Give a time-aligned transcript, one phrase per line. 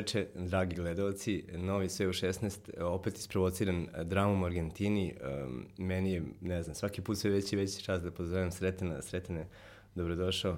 [0.00, 1.44] veče, dragi gledalci.
[1.52, 5.14] Novi sve u 16, opet isprovociran dramom u Argentini.
[5.44, 9.02] Um, meni je, ne znam, svaki put sve veći veći čas da pozovem Sretena.
[9.02, 9.46] Sretene,
[9.94, 10.56] dobrodošao.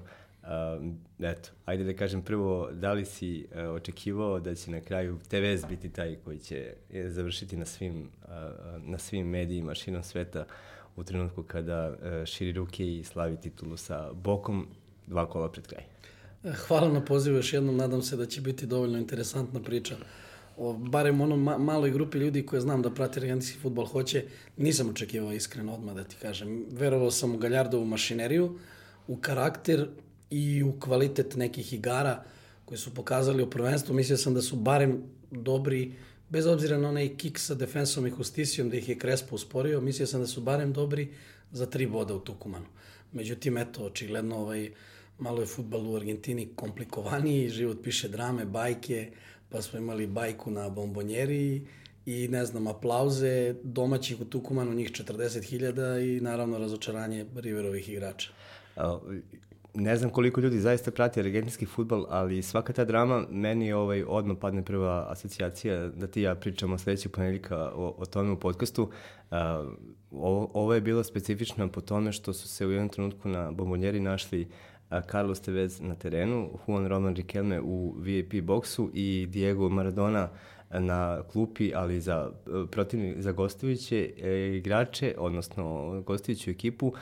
[1.20, 5.88] Eto, ajde da kažem prvo, da li si očekivao da će na kraju TVS biti
[5.88, 6.74] taj koji će
[7.06, 8.10] završiti na svim,
[8.78, 10.44] na svim medijima širom sveta
[10.96, 14.66] u trenutku kada širi ruke i slavi titulu sa Bokom
[15.06, 15.91] dva kola pred kraj?
[16.42, 19.96] Hvala na pozivu još jednom, nadam se da će biti dovoljno interesantna priča.
[20.56, 24.24] O, barem onom ma maloj grupi ljudi koje znam da prati argentinski futbol hoće,
[24.56, 26.66] nisam očekivao iskreno odmah da ti kažem.
[26.70, 28.58] Verovao sam u Galjardovu mašineriju,
[29.06, 29.88] u karakter
[30.30, 32.24] i u kvalitet nekih igara
[32.64, 33.94] koje su pokazali u prvenstvu.
[33.94, 35.94] Mislio sam da su barem dobri,
[36.28, 40.06] bez obzira na onaj kik sa defensom i Hustisijom da ih je Krespo usporio, mislio
[40.06, 41.08] sam da su barem dobri
[41.52, 42.66] za tri boda u Tukumanu.
[43.12, 44.70] Međutim, eto, očigledno ovaj,
[45.18, 49.10] malo je futbal u Argentini komplikovaniji, život piše drame, bajke,
[49.48, 51.66] pa smo imali bajku na bombonjeri
[52.06, 58.30] i ne znam, aplauze domaćih u Tukumanu, njih 40.000 i naravno razočaranje Riverovih igrača.
[59.74, 64.36] ne znam koliko ljudi zaista prati argentinski futbol, ali svaka ta drama, meni ovaj, odmah
[64.40, 68.82] padne prva asocijacija da ti ja pričamo sledećeg ponedljika o, o tome u podcastu.
[68.82, 69.38] Uh,
[70.10, 74.00] ovo, ovo je bilo specifično po tome što su se u jednom trenutku na bombonjeri
[74.00, 74.48] našli
[75.00, 80.28] Carlos Tevez na terenu, Juan Roman Riquelme u VIP boksu i Diego Maradona
[80.70, 82.30] na klupi, ali za
[82.70, 86.92] protivni, za gostujuće e, igrače, odnosno gostujuću ekipu,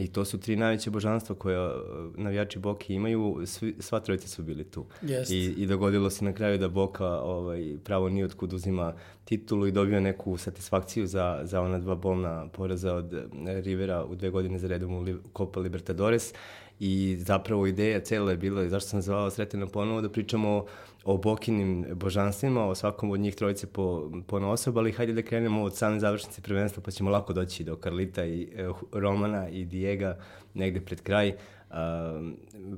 [0.00, 1.70] I to su tri najveće božanstva koje
[2.16, 4.86] navijači Boke imaju, svi, sva trojica su bili tu.
[5.02, 5.30] Jest.
[5.30, 9.72] I, I dogodilo se na kraju da Boka ovaj, pravo nije otkud uzima titulu i
[9.72, 13.14] dobio neku satisfakciju za, za ona dva bolna poraza od
[13.46, 15.06] Rivera u dve godine za redom u
[15.36, 16.34] Copa Libertadores
[16.80, 20.66] i zapravo ideja cela je bila, zašto sam zvao Sretena ponovo, da pričamo o,
[21.04, 25.62] o Bokinim božanstvima, o svakom od njih trojice po, po osob, ali hajde da krenemo
[25.62, 30.18] od same završnice prvenstva, pa ćemo lako doći do Karlita i e, Romana i Dijega
[30.54, 31.32] negde pred kraj.
[31.70, 31.76] Uh,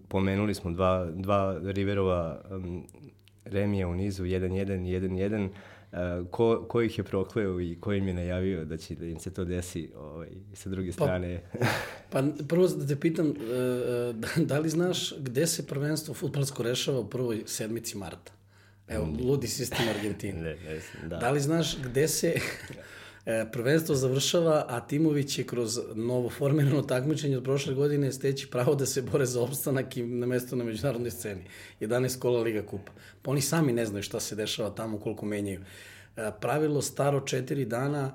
[0.08, 2.86] pomenuli smo dva, dva Riverova um,
[3.44, 5.48] remija u nizu, 1-1 1-1
[6.30, 9.34] ko, ko ih je prokleo i ko im je najavio da će da im se
[9.34, 11.42] to desi ovaj, sa druge pa- strane?
[11.52, 11.66] Pa,
[12.22, 13.32] pa prvo da te pitam, e,
[14.40, 18.32] e, da li znaš gde se prvenstvo futbalsko rešava u prvoj sedmici marta?
[18.88, 20.40] Evo, ludi sistem Argentine.
[20.40, 21.16] ne, ne, da.
[21.16, 22.40] da li znaš gde se E,
[23.52, 28.86] prvenstvo završava, a timovi će kroz novo formirano takmičenje od prošle godine steći pravo da
[28.86, 31.44] se bore za opstanak i na mesto na međunarodnoj sceni.
[31.80, 32.92] 11 kola Liga Kupa.
[33.22, 35.60] Pa oni sami ne znaju šta se dešava tamo, koliko menjaju.
[36.16, 38.14] E, pravilo staro četiri dana,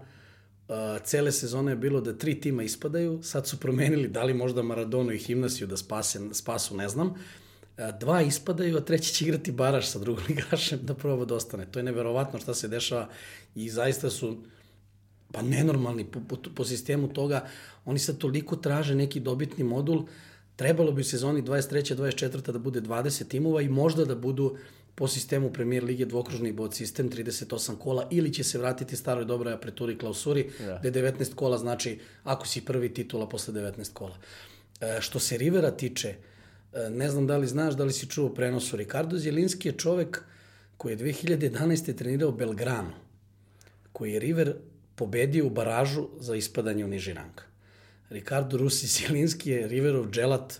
[0.69, 0.73] e,
[1.03, 5.11] cele sezone je bilo da tri tima ispadaju, sad su promenili da li možda Maradonu
[5.11, 7.13] i Himnasiju da spase, spasu, ne znam.
[7.77, 11.65] E, dva ispadaju, a treći će igrati baraš sa drugom ligašem da proba da ostane.
[11.71, 13.09] To je neverovatno šta se dešava
[13.55, 14.37] i zaista su
[15.31, 17.45] pa nenormalni po, po, po sistemu toga,
[17.85, 20.05] oni sad toliko traže neki dobitni modul,
[20.55, 21.95] trebalo bi u sezoni 23.
[21.95, 22.51] 24.
[22.51, 24.57] da bude 20 timova i možda da budu
[24.95, 29.53] po sistemu Premier Lige dvokružni bod sistem 38 kola ili će se vratiti staroj dobroj
[29.53, 30.79] apreturi klausuri ja.
[30.79, 34.17] gde 19 kola znači ako si prvi titula posle 19 kola.
[34.81, 36.15] E, što se Rivera tiče,
[36.73, 40.23] e, ne znam da li znaš, da li si čuo prenosu, Ricardo Zjelinski je čovek
[40.77, 41.95] koji je 2011.
[41.95, 42.93] trenirao Belgrano,
[43.93, 44.55] koji je River
[44.97, 47.41] pobedio u baražu za ispadanje u niži rang.
[48.09, 50.59] Ricardo Rusi Sjelinski je Riverov dželat,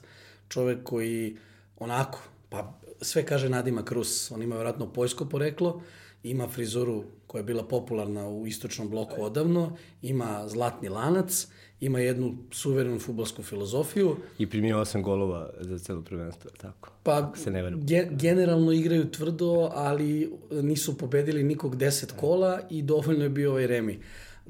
[0.49, 1.37] čovek koji
[1.79, 5.81] onako, pa sve kaže Nadima Krus, on ima vjerojatno pojsko poreklo,
[6.23, 11.47] ima frizuru koja je bila popularna u istočnom bloku odavno, ima zlatni lanac,
[11.79, 14.15] ima jednu suverenu futbolsku filozofiju.
[14.37, 16.91] I primio osam golova za celo prvenstvo, tako?
[17.03, 23.23] Pa, se ne ge, generalno igraju tvrdo, ali nisu pobedili nikog deset kola i dovoljno
[23.23, 23.99] je bio ovaj remi.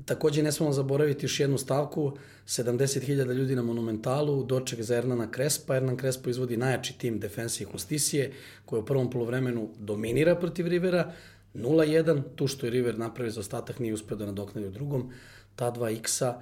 [0.05, 5.75] Takođe ne smemo zaboraviti još jednu stavku, 70.000 ljudi na Monumentalu, doček za Ernana Krespa.
[5.75, 8.31] Ernan Krespo izvodi najjači tim defensije i Justisije,
[8.65, 11.13] koji u prvom polovremenu dominira protiv Rivera,
[11.53, 15.11] 0-1, tu što je River napravi za ostatak nije uspeo da nadoknadi u drugom,
[15.55, 16.41] ta dva X-a,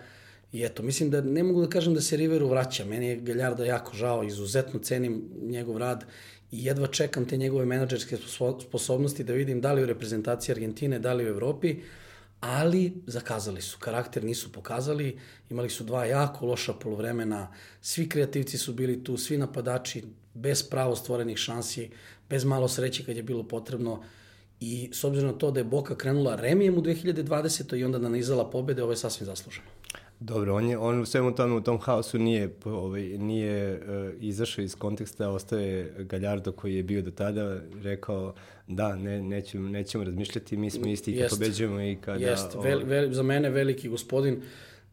[0.55, 2.85] I eto, mislim da ne mogu da kažem da se Riveru vraća.
[2.85, 6.05] Meni je Galjarda jako žao, izuzetno cenim njegov rad
[6.51, 8.17] i jedva čekam te njegove menadžerske
[8.61, 11.75] sposobnosti da vidim da li u reprezentaciji Argentine, da li u Evropi.
[12.39, 17.51] Ali zakazali su, karakter nisu pokazali, imali su dva jako loša polovremena,
[17.81, 20.03] svi kreativci su bili tu, svi napadači,
[20.33, 21.89] bez pravo stvorenih šansi,
[22.29, 24.03] bez malo sreće kad je bilo potrebno
[24.59, 27.77] i s obzirom na to da je Boka krenula remijem u 2020.
[27.77, 29.74] i onda nanizala pobede, ovo je sasvim zasluženo.
[30.19, 34.63] Dobro, on je on u svemu tome u tom haosu nije ovaj nije uh, izašao
[34.63, 38.33] iz konteksta, ostaje Galjardo koji je bio do tada rekao
[38.67, 42.69] da ne nećemo nećemo razmišljati, mi smo isti i kad pobeđujemo i kada Jest, ovaj...
[42.69, 44.41] vel, vel, za mene veliki gospodin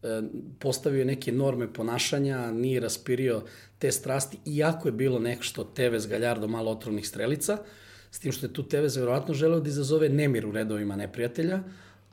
[0.03, 0.21] e,
[0.59, 3.41] postavio neke norme ponašanja, nije raspirio
[3.79, 7.57] te strasti, iako je bilo nešto Tevez Galjardo malo otrovnih strelica,
[8.11, 11.59] s tim što je tu Tevez verovatno želeo da izazove nemir u redovima neprijatelja,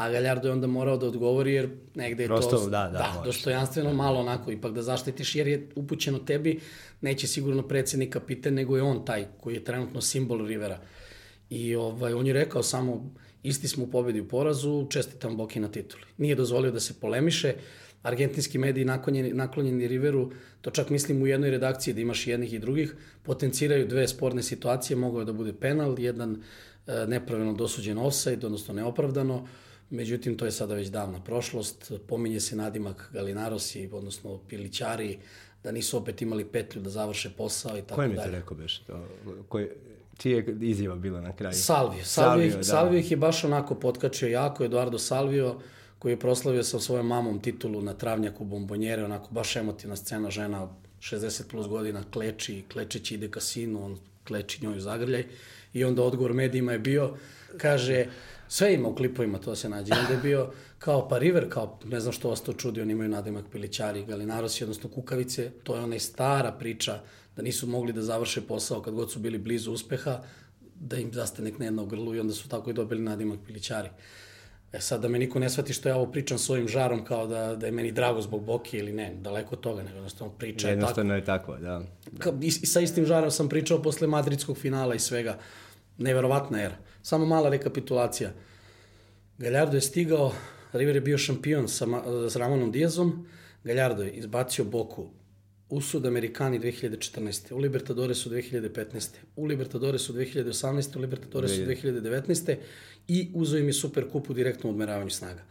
[0.00, 3.22] a Galjardo je onda morao da odgovori jer negde je Prosto, to da, da, da
[3.24, 6.60] dostojanstveno malo onako ipak da zaštitiš jer je upućeno tebi
[7.00, 10.78] neće sigurno predsednik kapiten nego je on taj koji je trenutno simbol Rivera.
[11.50, 15.68] I ovaj, on je rekao samo isti smo u pobedi u porazu, čestitam Boki na
[15.68, 16.02] tituli.
[16.18, 17.54] Nije dozvolio da se polemiše,
[18.02, 20.30] argentinski mediji naklonjeni, naklonjeni Riveru,
[20.60, 24.96] to čak mislim u jednoj redakciji da imaš jednih i drugih, potenciraju dve sporne situacije,
[24.96, 26.42] mogao je da bude penal, jedan
[26.86, 29.46] e, nepravilno dosuđen offside, odnosno neopravdano,
[29.90, 31.92] Međutim, to je sada već davna prošlost.
[32.06, 35.18] Pominje se nadimak Galinarosi, odnosno Pilićari,
[35.62, 38.14] da nisu opet imali petlju da završe posao i tako dalje.
[38.16, 38.78] Koje mi te rekao beš?
[38.78, 39.08] To,
[39.48, 39.76] koje,
[40.18, 41.54] čija je izjava bila na kraju?
[41.54, 42.04] Salvio.
[42.04, 42.64] Salvio, Salvio, da.
[42.64, 44.64] Salvio ih je baš onako potkačio jako.
[44.64, 45.56] Eduardo Salvio,
[45.98, 50.68] koji je proslavio sa svojom mamom titulu na travnjaku bombonjere, onako baš emotivna scena, žena
[51.00, 55.24] 60 plus godina kleči, klečeći ide kasinu, on kleči njoj u zagrljaj.
[55.72, 57.16] I onda odgovor medijima je bio,
[57.58, 58.06] kaže,
[58.50, 59.92] Sve ima u klipovima, to se nađe.
[59.94, 63.10] onda je bio kao pa River, kao ne znam što vas to čudi, oni imaju
[63.10, 65.50] nadimak Pilićari, Galinarosi, odnosno Kukavice.
[65.62, 67.00] To je ona stara priča
[67.36, 70.22] da nisu mogli da završe posao kad god su bili blizu uspeha,
[70.74, 73.88] da im zastane knedna u grlu i onda su tako i dobili nadimak Pilićari.
[74.72, 77.56] E sad da me niko ne shvati što ja ovo pričam svojim žarom kao da,
[77.56, 80.74] da je meni drago zbog Boki ili ne, daleko od toga, nego jednostavno priča je
[80.74, 80.80] tako.
[80.80, 81.82] Jednostavno je tako, da.
[82.12, 82.30] da.
[82.42, 85.38] i, I sa istim žarom sam pričao posle madridskog finala i svega.
[85.98, 86.76] Neverovatna era.
[87.02, 88.30] Samo mala rekapitulacija.
[89.38, 90.32] Galjardo je stigao,
[90.72, 91.86] River je bio šampion sa,
[92.30, 93.26] sa Ramonom Diazom,
[93.64, 95.10] Galjardo je izbacio Boku
[95.70, 97.52] u Sudamerikani 2014.
[97.52, 99.08] U Libertadoresu 2015.
[99.36, 100.96] U Libertadoresu 2018.
[100.96, 102.56] U Libertadoresu 2019.
[103.08, 105.42] I uzeo im je super kup u direktnom odmeravanju snaga.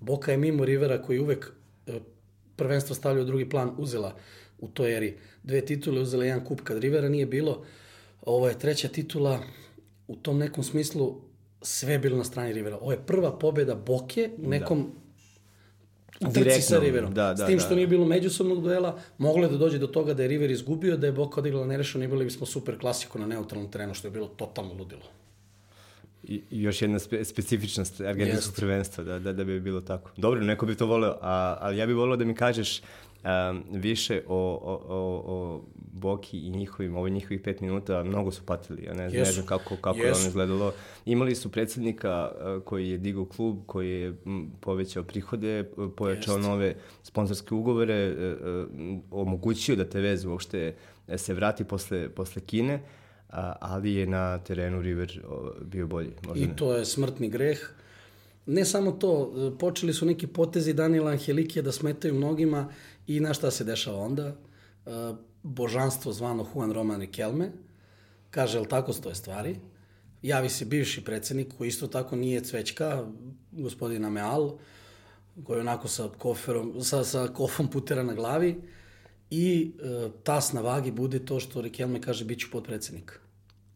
[0.00, 1.52] Boka je mimo Rivera koji uvek
[1.86, 2.00] e,
[2.56, 4.16] prvenstvo stavlja u drugi plan uzela
[4.58, 7.64] u toj eri dve titule, uzela jedan kup kad Rivera nije bilo.
[8.22, 9.42] Ovo je treća titula
[10.08, 11.20] u tom nekom smislu
[11.62, 12.76] sve bilo na strani Rivera.
[12.76, 14.48] Ovo je prva pobeda Boke u da.
[14.48, 15.05] nekom da.
[16.34, 17.14] Trci sa Riverom.
[17.14, 17.74] Da, da, S tim što da.
[17.74, 21.06] nije bilo međusobnog duela, moglo je da dođe do toga da je River izgubio, da
[21.06, 24.74] je Boka odigrala nerešeno, imali bismo super klasiku na neutralnom terenu, što je bilo totalno
[24.74, 25.02] ludilo.
[26.22, 30.10] I, još jedna spe, specifičnost argentinskog prvenstva, da, da, da bi bilo tako.
[30.16, 34.22] Dobro, neko bi to voleo, a, ali ja bih voleo da mi kažeš um, više
[34.28, 35.62] o, o, o, o
[35.96, 39.46] Boki i njihovim, ovo njihovih pet minuta, mnogo su patili, ja ne, znam, ne znam
[39.46, 40.72] kako, kako je ono izgledalo.
[41.04, 42.30] Imali su predsednika
[42.64, 44.16] koji je digao klub, koji je
[44.60, 45.64] povećao prihode,
[45.96, 46.48] pojačao Jest.
[46.48, 50.74] nove sponsorske ugovore, uh, uh, omogućio da te vez uopšte
[51.16, 52.82] se vrati posle, posle Kine,
[53.60, 55.20] ali je na terenu River
[55.64, 56.10] bio bolji.
[56.26, 56.56] Možda I ne.
[56.56, 57.70] to je smrtni greh.
[58.46, 62.68] Ne samo to, počeli su neki potezi Daniela Angelikija da smetaju mnogima
[63.06, 64.34] I na šta se dešava onda?
[65.46, 67.52] Božanstvo zvano Juan Roman Riquelme
[68.30, 69.56] kaže, jel tako stoje stvari?
[70.22, 73.06] Javi se bivši predsednik koji isto tako nije cvećka,
[73.52, 74.58] gospodina Meal,
[75.44, 78.56] koji je onako sa, koferom, sa, sa kofom putera na glavi
[79.30, 83.20] i e, tas na vagi bude to što Riquelme kaže bit ću podpredsednik.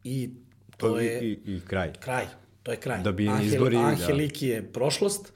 [0.05, 0.31] I
[0.77, 1.25] to, to je...
[1.25, 1.93] I, I kraj.
[2.01, 2.27] Kraj.
[2.63, 3.03] To je kraj.
[3.03, 3.77] Da bi Angel, izbori...
[3.77, 4.55] Angeliki da.
[4.55, 5.33] je prošlost,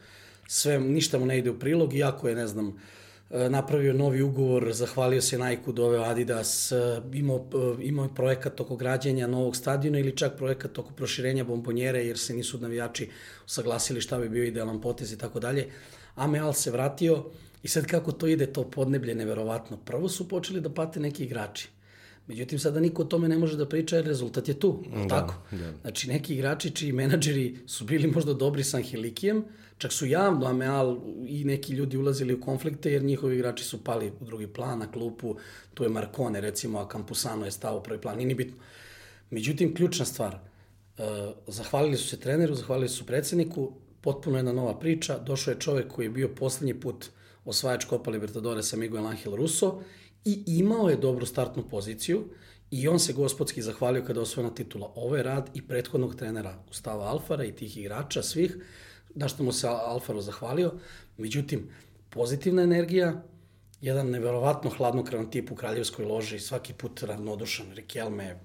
[0.46, 2.76] sve, ništa mu ne ide u prilog, iako je, ne znam,
[3.30, 7.46] napravio novi ugovor, zahvalio se Nike, doveo Adidas, e, imao,
[7.80, 12.34] e, imao projekat oko građenja novog stadiona ili čak projekat oko proširenja bombonjere jer se
[12.34, 13.10] nisu navijači
[13.46, 15.68] usaglasili šta bi bio idealan potez i tako dalje.
[16.14, 17.24] Ameal se vratio
[17.62, 19.76] i sad kako to ide, to podneblje neverovatno.
[19.76, 21.68] Prvo su počeli da pate neki igrači.
[22.26, 24.84] Međutim, sada niko o tome ne može da priča jer rezultat je tu.
[24.96, 25.34] Da, tako?
[25.50, 25.72] Da.
[25.80, 29.44] Znači, neki igrači čiji menadžeri su bili možda dobri sa Angelikijem,
[29.78, 34.12] Čak su javno Ameal i neki ljudi ulazili u konflikte jer njihovi igrači su pali
[34.20, 35.36] u drugi plan na klupu.
[35.74, 38.16] Tu je Marcone recimo, a Campusano je stao u prvi plan.
[38.16, 38.56] Nije bitno.
[39.30, 41.04] Međutim, ključna stvar, uh,
[41.46, 45.18] zahvalili su se treneru, zahvalili su predsedniku, potpuno jedna nova priča.
[45.18, 47.06] Došao je čovek koji je bio poslednji put
[47.44, 49.82] osvajač Copa Libertadores sa Miguel Angel Russo
[50.24, 52.24] i imao je dobru startnu poziciju
[52.70, 54.92] i on se gospodski zahvalio kada osvojena titula.
[54.94, 58.56] Ovo je rad i prethodnog trenera Gustava Alfara i tih igrača svih
[59.14, 60.72] na što mu se Alfaro zahvalio.
[61.16, 61.68] Međutim,
[62.10, 63.22] pozitivna energija,
[63.80, 68.40] jedan neverovatno hladnokravan tip u kraljevskoj loži, svaki put ravnodušan, Rikelme,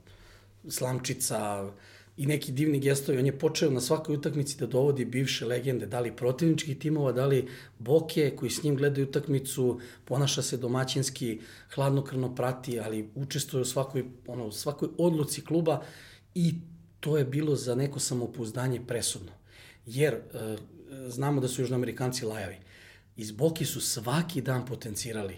[0.68, 1.72] slamčica
[2.18, 3.18] i neki divni gestovi.
[3.18, 7.26] On je počeo na svakoj utakmici da dovodi bivše legende, da li protivničkih timova, da
[7.26, 7.48] li
[7.80, 11.40] Boke koji s njim gledaju utakmicu, ponaša se domaćinski,
[11.76, 15.82] hladnokrvno prati, ali učestvuje u svakoj, ono, svakoj odluci kluba
[16.36, 16.54] i
[17.00, 19.39] to je bilo za neko samopouzdanje presudno.
[19.90, 20.58] Jer e,
[21.10, 22.58] znamo da su južnoamerikanci lajavi.
[23.16, 25.38] Iz Boki su svaki dan potencirali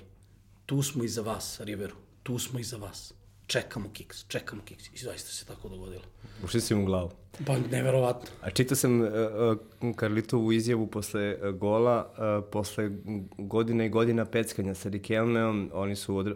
[0.65, 3.13] tu smo i za vas, Riveru, tu smo i za vas
[3.51, 4.87] čekamo kiks, čekamo kiks.
[4.93, 6.03] I zaista se tako dogodilo.
[6.43, 7.11] Ušli si mu u glavu.
[7.45, 8.29] Pa, neverovatno.
[8.41, 9.07] A čitao sam uh,
[9.95, 12.91] Karlitovu izjavu posle uh, gola, uh, posle
[13.37, 16.35] godine i godina peckanja sa Rikelmeom, oni su, odre...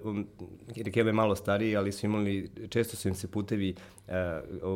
[0.75, 3.75] Rikelme je malo stariji, ali su imali, često su im se putevi
[4.07, 4.13] uh,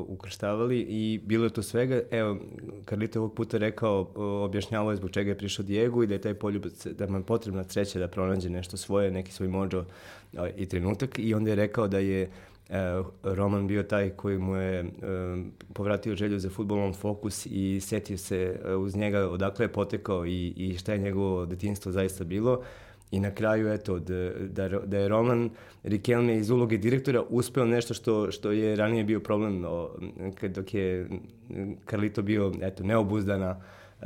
[0.07, 2.01] ukrštavali i bilo je to svega.
[2.11, 2.37] Evo,
[2.85, 6.21] Karlito ovog puta rekao, uh, objašnjavao je zbog čega je prišao Diego i da je
[6.21, 9.85] taj poljubac, da mu je potrebna sreća da pronađe nešto svoje, neki svoj mođo
[10.57, 12.29] i trenutak i onda je rekao da je
[12.69, 14.85] E, Roman bio taj koji mu je e,
[15.73, 20.53] povratio želju za futbolom fokus i setio se e, uz njega odakle je potekao i,
[20.55, 22.61] i šta je njegovo detinstvo zaista bilo.
[23.11, 25.49] I na kraju, eto, da, da, je Roman
[25.83, 29.89] Rikelme iz uloge direktora uspeo nešto što, što je ranije bio problem o,
[30.49, 31.09] dok je
[31.89, 33.61] Carlito bio, eto, neobuzdana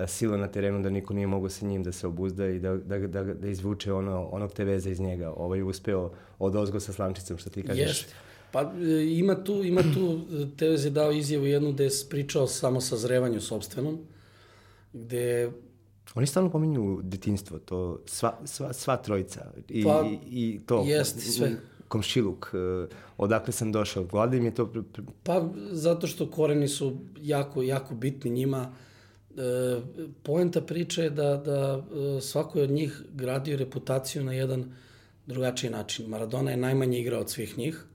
[0.08, 3.00] sila na terenu, da niko nije mogao sa njim da se obuzda i da, da,
[3.00, 5.34] da, da izvuče ono, onog te veze iz njega.
[5.38, 7.88] Ovaj uspeo od ozgo sa slamčicom, što ti kažeš.
[7.88, 8.14] Jeste.
[8.52, 10.20] Pa e, ima tu, ima tu,
[10.58, 14.00] Tevez je dao izjavu jednu gde je pričao samo sa zrevanju sobstvenom,
[14.94, 15.52] gde
[16.16, 20.84] Oni stalno pominju detinstvo, to sva, sva, sva trojica i, pa, i, i to.
[20.88, 21.52] Jest, sve.
[21.88, 24.72] Komšiluk, e, odakle sam došao, glada im je to...
[25.24, 28.74] Pa, zato što koreni su jako, jako bitni njima.
[29.38, 29.82] E,
[30.24, 31.84] poenta priče je da, da
[32.18, 34.72] e, svako je od njih gradio reputaciju na jedan
[35.28, 36.08] drugačiji način.
[36.08, 37.86] Maradona je najmanje igrao od svih njih,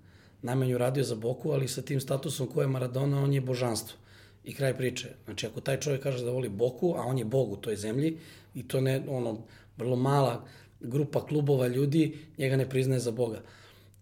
[0.43, 3.99] najmanju radio za Boku, ali sa tim statusom ko je Maradona, on je božanstvo.
[4.45, 5.09] I kraj priče.
[5.25, 8.19] Znači, ako taj čovjek kaže da voli Boku, a on je Bog u toj zemlji,
[8.55, 9.43] i to ne, ono,
[9.77, 10.45] vrlo mala
[10.81, 13.43] grupa klubova ljudi, njega ne priznaje za Boga.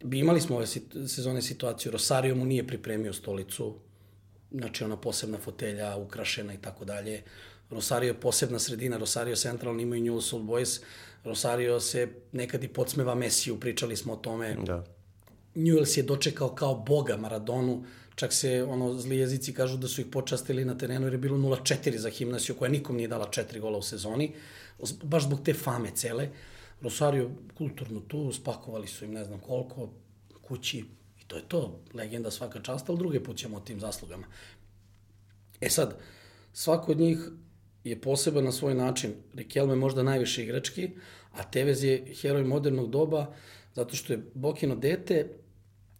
[0.04, 0.66] Bi imali smo ove
[1.06, 3.74] sezone situaciju, Rosario mu nije pripremio stolicu,
[4.58, 7.22] znači ona posebna fotelja, ukrašena i tako dalje.
[7.70, 10.80] Rosario je posebna sredina, Rosario Central imaju New Old Boys,
[11.24, 14.56] Rosario se nekad i podsmeva Mesiju, pričali smo o tome.
[14.66, 14.84] Da
[15.56, 17.84] Newells je dočekao kao boga Maradonu,
[18.14, 21.36] čak se ono zli jezici kažu da su ih počastili na terenu jer je bilo
[21.36, 24.32] 0-4 za Himnasiju koja nikom nije dala 4 gola u sezoni,
[25.02, 26.28] baš zbog te fame cele.
[26.80, 29.88] Rosario kulturno tu, spakovali su im ne znam koliko,
[30.42, 30.84] kući
[31.26, 34.26] to je to, legenda svaka časta, ali druge put ćemo o tim zaslugama.
[35.60, 35.98] E sad,
[36.52, 37.18] svako od njih
[37.84, 39.12] je poseban na svoj način.
[39.34, 40.90] Rikelme možda najviše igrački,
[41.32, 43.34] a Tevez je heroj modernog doba,
[43.74, 45.28] zato što je Bokino dete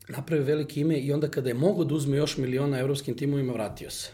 [0.08, 3.90] napravio velike ime i onda kada je mogo da uzme još miliona evropskim timovima, vratio
[3.90, 4.10] se.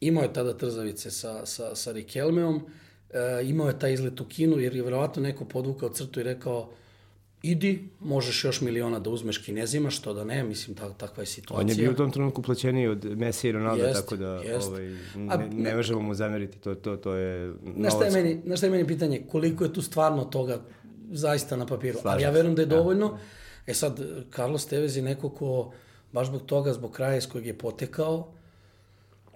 [0.00, 2.66] Imao je tada trzavice sa, sa, sa Rikelmeom,
[3.10, 6.72] e, imao je taj izlet u Kinu, jer je verovatno neko podvukao crtu i rekao
[7.44, 11.60] idi, možeš još miliona da uzmeš kinezima, što da ne, mislim, ta, takva je situacija.
[11.60, 14.68] On je bio u tom trenutku plaćeniji od Messi i Ronaldo, jest, tako da jest.
[14.68, 17.54] ovaj, ne, ne možemo mu zameriti, to, to, to je...
[17.62, 20.60] Na šta je, meni, na šta je meni pitanje, koliko je tu stvarno toga
[21.10, 23.06] zaista na papiru, Slažem ali ja verujem da je dovoljno.
[23.06, 23.18] Ja
[23.66, 24.00] E sad,
[24.34, 25.72] Carlos Tevez je neko ko,
[26.12, 28.32] baš zbog toga, zbog kraja iz kojeg je potekao,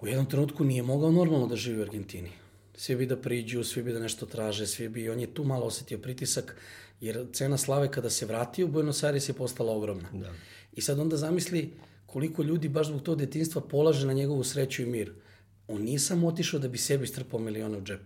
[0.01, 2.31] u jednom trenutku nije mogao normalno da živi u Argentini.
[2.75, 5.65] Svi bi da priđu, svi bi da nešto traže, svi bi, on je tu malo
[5.65, 6.55] osetio pritisak,
[7.01, 10.09] jer cena slave kada se vratio u Buenos Aires je postala ogromna.
[10.13, 10.31] Da.
[10.73, 11.73] I sad onda zamisli
[12.05, 15.13] koliko ljudi baš zbog tog detinstva polaže na njegovu sreću i mir.
[15.67, 18.01] On nije samo otišao da bi sebi strpao milione u džep.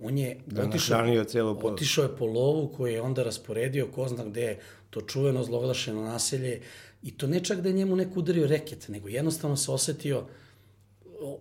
[0.00, 4.24] On je da otišao, celo otišao je po lovu koju je onda rasporedio, ko zna
[4.24, 4.58] gde,
[4.90, 6.60] to čuveno zloglašeno naselje,
[7.02, 10.26] i to ne čak da je njemu neko udario reket, nego jednostavno se osetio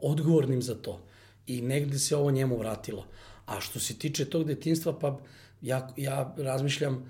[0.01, 1.01] odgovornim za to.
[1.47, 3.07] I negde se ovo njemu vratilo.
[3.45, 5.19] A što se tiče tog detinstva, pa
[5.63, 7.05] ja, ja razmišljam,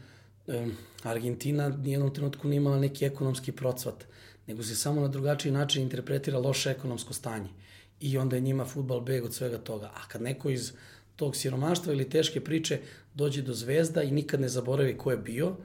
[1.03, 4.05] Argentina nijednom trenutku nije imala neki ekonomski procvat,
[4.47, 7.49] nego se samo na drugačiji način interpretira loše ekonomsko stanje.
[7.99, 9.85] I onda je njima futbal beg od svega toga.
[9.85, 10.73] A kad neko iz
[11.15, 12.79] tog siromaštva ili teške priče
[13.13, 15.55] dođe do zvezda i nikad ne zaboravi ko je bio,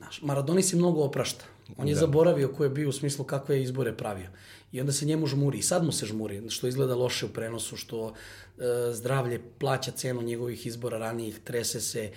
[0.00, 1.44] Znaš, Maradoni se mnogo oprašta.
[1.76, 2.00] On je da.
[2.00, 4.28] zaboravio ko je bio u smislu kakve je izbore pravio.
[4.72, 5.58] I onda se njemu žmuri.
[5.58, 8.62] I sad mu se žmuri, što izgleda loše u prenosu, što e,
[8.92, 12.10] zdravlje plaća cenu njegovih izbora ranijih, trese se,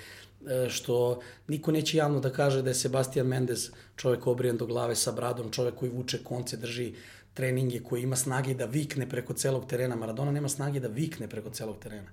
[0.47, 4.95] e, što niko neće javno da kaže da je Sebastian Mendez čovek obrijen do glave
[4.95, 6.93] sa bradom, čovek koji vuče konce, drži
[7.33, 9.95] treninge, koji ima snage da vikne preko celog terena.
[9.95, 12.11] Maradona nema snage da vikne preko celog terena.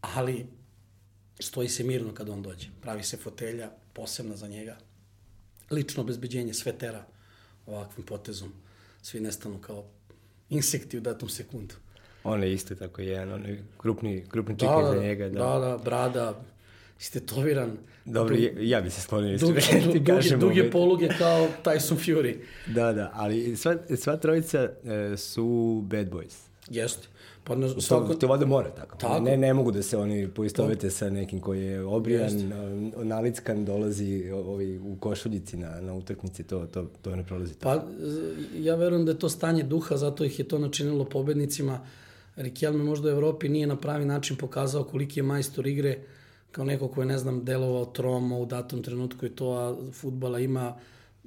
[0.00, 0.46] Ali
[1.40, 2.68] stoji se mirno kad on dođe.
[2.80, 4.76] Pravi se fotelja posebna za njega,
[5.72, 7.04] lično obezbeđenje sve tera
[7.66, 8.52] ovakvim potezom.
[9.02, 9.84] Svi nestanu kao
[10.50, 11.74] insekti u datom sekundu.
[12.24, 15.28] On je isto tako jedan, on je krupni, krupni čik da, za njega.
[15.28, 15.38] Da.
[15.38, 16.42] da, da, brada,
[17.00, 17.76] istetoviran.
[18.04, 19.46] Dobro, dug, ja bi se sklonio isto.
[19.46, 19.60] Duge,
[19.92, 20.70] ti duge, kažem, duge ovaj.
[20.70, 22.36] poluge kao Tyson Fury.
[22.66, 26.34] Da, da, ali sva, sva trojica e, su bad boys.
[26.70, 27.08] Jeste.
[27.44, 28.14] Pa ne, svako...
[28.14, 28.96] To valjda mora tako.
[28.96, 29.20] tako.
[29.20, 33.04] Ne, ne mogu da se oni poistovete sa nekim koji je obrijan, Jeste.
[33.04, 37.80] nalickan, dolazi ovi, u košuljici na, na utakmici, to, to, to ne prolazi tako.
[37.80, 37.92] Pa
[38.58, 41.80] ja verujem da je to stanje duha, zato ih je to načinilo pobednicima.
[42.36, 45.98] Rikelme možda u Evropi nije na pravi način pokazao koliki je majstor igre,
[46.52, 50.38] kao neko ko je, ne znam, delovao tromo u datom trenutku i to, a futbala
[50.38, 50.74] ima,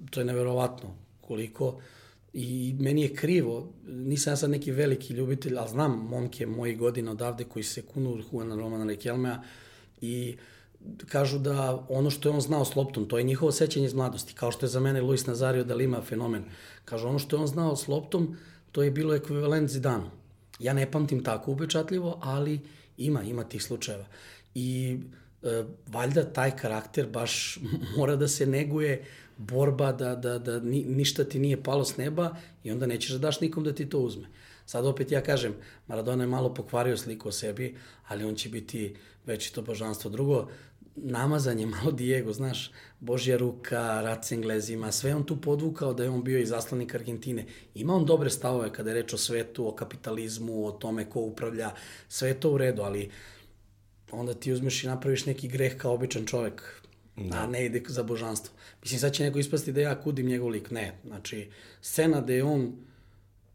[0.09, 0.89] to je neverovatno
[1.21, 1.79] koliko.
[2.37, 7.11] I meni je krivo, nisam ja sad neki veliki ljubitelj, ali znam momke moji godine
[7.11, 9.41] odavde koji se kunu Juana Romana Rekelmea
[10.01, 10.37] i
[11.07, 14.33] kažu da ono što je on znao s loptom, to je njihovo sećanje iz mladosti,
[14.33, 16.43] kao što je za mene Luis Nazario da Lima fenomen.
[16.85, 18.37] Kažu ono što je on znao s loptom,
[18.71, 20.11] to je bilo ekvivalent Zidanu.
[20.59, 22.59] Ja ne pamtim tako upečatljivo, ali
[22.97, 24.05] ima, ima tih slučajeva.
[24.55, 24.99] I
[25.43, 27.59] e, valjda taj karakter baš
[27.97, 29.05] mora da se neguje
[29.37, 33.17] borba da, da, da ni, ništa ti nije palo s neba i onda nećeš da
[33.17, 34.27] daš nikom da ti to uzme.
[34.65, 35.53] Sad opet ja kažem,
[35.87, 37.75] Maradona je malo pokvario sliku o sebi,
[38.07, 40.11] ali on će biti veći to božanstvo.
[40.11, 40.47] Drugo,
[40.95, 46.03] namazan je malo Diego, znaš, Božja ruka, rat s Englezima, sve on tu podvukao da
[46.03, 47.45] je on bio i zaslanik Argentine.
[47.75, 51.71] Ima on dobre stavove kada je reč o svetu, o kapitalizmu, o tome ko upravlja,
[52.09, 53.09] sve to u redu, ali
[54.11, 56.81] onda ti uzmeš i napraviš neki greh kao običan čovek,
[57.17, 57.37] da.
[57.37, 58.55] a ne ide za božanstvo.
[58.81, 60.71] Mislim, sad će neko ispasti da ja kudim njegov lik.
[60.71, 61.49] Ne, znači,
[61.81, 62.73] scena gde je on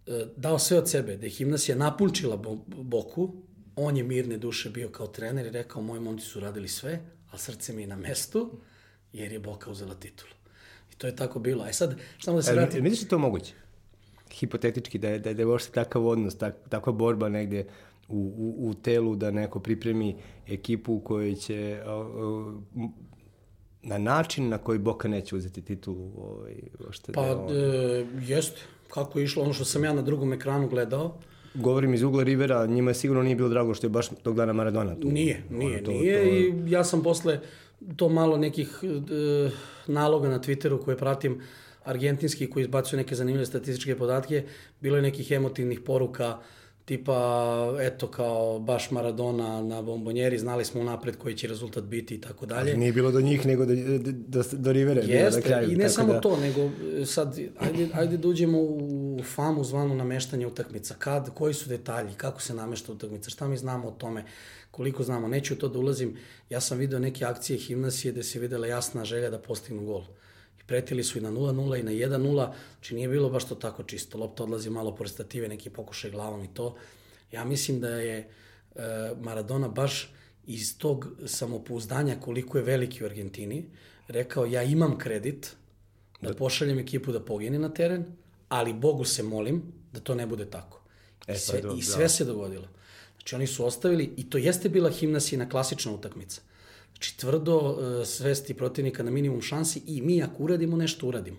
[0.07, 3.35] e, dao sve od sebe, da je Himnasija napunčila bo, Boku,
[3.77, 7.01] on je mirne duše bio kao trener i rekao, moji momci su radili sve,
[7.31, 8.51] a srce mi je na mestu,
[9.13, 10.33] jer je Boka uzela titulu.
[10.93, 11.65] I to je tako bilo.
[11.65, 12.79] Aj sad, samo da se vratim...
[12.79, 13.53] E, misliš da to moguće?
[14.31, 17.67] Hipotetički, da je, da je, da je uopšte takav odnos, tak, takva borba negde
[18.09, 20.17] u, u, u telu da neko pripremi
[20.49, 22.07] ekipu u kojoj će uh,
[22.77, 22.91] uh,
[23.83, 26.55] na način na koji Boka neće uzeti titulu ovaj,
[26.89, 28.55] ošte pa, da e, jest,
[28.89, 31.19] kako je išlo ono što sam ja na drugom ekranu gledao.
[31.55, 34.53] Govorim iz ugla Rivera, njima je sigurno nije bilo drago što je baš tog dana
[34.53, 35.09] Maradona tu.
[35.09, 36.31] Nije, nije, to, nije to...
[36.31, 37.41] i ja sam posle
[37.97, 39.51] to malo nekih e,
[39.87, 41.41] naloga na Twitteru koje pratim
[41.85, 44.45] argentinski koji izbacuju neke zanimljive statističke podatke,
[44.81, 46.39] bilo je nekih emotivnih poruka
[46.91, 52.21] tipa, eto, kao baš Maradona na bombonjeri, znali smo unapred koji će rezultat biti i
[52.21, 52.77] tako dalje.
[52.77, 53.75] Nije bilo do njih, nego do,
[54.13, 55.03] do, do Rivere.
[55.03, 56.21] Jeste, kraju, i ne samo da...
[56.21, 56.61] to, nego
[57.01, 60.95] e, sad, ajde, ajde da uđemo u famu zvanu nameštanje utakmica.
[60.99, 64.25] Kad, koji su detalji, kako se namešta utakmica, šta mi znamo o tome,
[64.71, 65.29] koliko znamo.
[65.29, 66.17] Neću to da ulazim,
[66.51, 70.03] ja sam video neke akcije Himnasije gde se videla jasna želja da postignu gol
[70.71, 74.19] pretili su i na 0-0 i na 1-0, znači nije bilo baš to tako čisto.
[74.19, 76.77] Lopta odlazi malo pored stative, neki pokušaj glavom i to.
[77.33, 78.83] Ja mislim da je e,
[79.21, 80.15] Maradona baš
[80.47, 83.65] iz tog samopouzdanja koliko je veliki u Argentini,
[84.09, 85.57] rekao ja imam kredit
[86.21, 88.05] da, da pošaljem ekipu da pogine na teren,
[88.49, 90.83] ali Bogu se molim da to ne bude tako.
[91.27, 92.69] E, I sve, do, i sve se dogodilo.
[93.17, 96.41] Znači oni su ostavili, i to jeste bila himnasijna klasična utakmica.
[97.01, 101.37] Znači, tvrdo uh, svesti protivnika na minimum šansi i mi ako uradimo nešto, uradimo.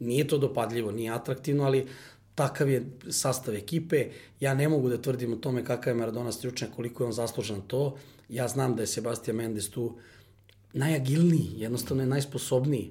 [0.00, 1.86] Nije to dopadljivo, nije atraktivno, ali
[2.34, 4.06] takav je sastav ekipe.
[4.40, 7.60] Ja ne mogu da tvrdim o tome kakav je Maradona stručnjak, koliko je on zaslužan
[7.66, 7.96] to.
[8.28, 9.96] Ja znam da je Sebastian Mendes tu
[10.72, 12.90] najagilniji, jednostavno je najsposobniji.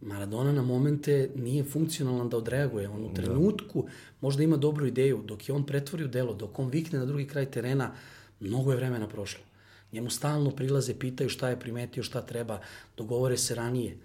[0.00, 2.88] Maradona na momente nije funkcionalan da odreaguje.
[2.88, 3.22] On u da.
[3.22, 3.90] trenutku da.
[4.20, 7.26] možda ima dobru ideju, dok je on pretvori u delo, dok on vikne na drugi
[7.26, 7.94] kraj terena,
[8.40, 9.49] mnogo je vremena prošlo.
[9.92, 12.60] Njemu stalno prilaze, pitaju šta je primetio, šta treba,
[12.96, 13.96] dogovore se ranije.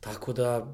[0.00, 0.72] Tako da,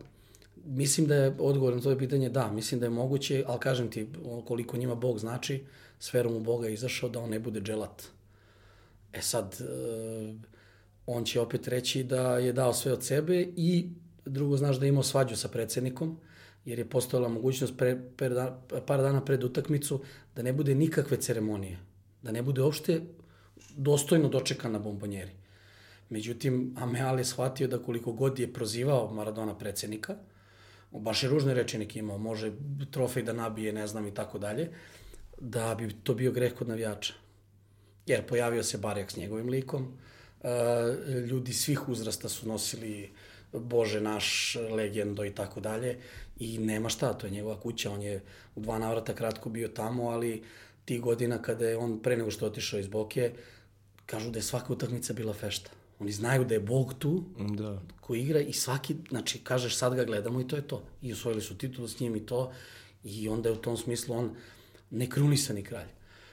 [0.64, 4.08] mislim da je odgovor na to pitanje da, mislim da je moguće, ali kažem ti,
[4.44, 5.64] koliko njima Bog znači,
[5.98, 8.02] sferom u Boga je izašao da on ne bude dželat.
[9.12, 10.34] E sad, e,
[11.06, 13.90] on će opet reći da je dao sve od sebe i
[14.24, 16.18] drugo, znaš da je imao svađu sa predsednikom,
[16.64, 18.30] jer je postojala mogućnost pre, pre,
[18.86, 20.00] par dana pred utakmicu
[20.36, 21.78] da ne bude nikakve ceremonije,
[22.22, 23.00] da ne bude uopšte
[23.76, 25.32] dostojno dočekan na bombonjeri.
[26.08, 30.16] Međutim, Ameal je shvatio da koliko god je prozivao Maradona predsednika,
[30.90, 32.52] baš je ružne reči neki imao, može
[32.90, 34.70] trofej da nabije, ne znam i tako dalje,
[35.40, 37.14] da bi to bio greh kod navijača.
[38.06, 39.98] Jer pojavio se Barjak s njegovim likom,
[40.42, 40.48] e,
[41.26, 43.10] ljudi svih uzrasta su nosili
[43.52, 45.98] Bože naš, legendo i tako dalje
[46.38, 48.22] i nema šta, to je njegova kuća, on je
[48.54, 50.42] u dva navrata kratko bio tamo, ali
[50.84, 53.32] ti godina kada je on pre nego što otišao iz Boke,
[54.06, 55.70] kažu da je svaka utakmica bila fešta.
[55.98, 57.82] Oni znaju da je Bog tu, da.
[58.00, 60.82] ko igra i svaki, znači, kažeš sad ga gledamo i to je to.
[61.02, 62.52] I osvojili su titulu s njim i to.
[63.04, 64.30] I onda je u tom smislu on
[64.90, 65.88] nekrunisani kralj.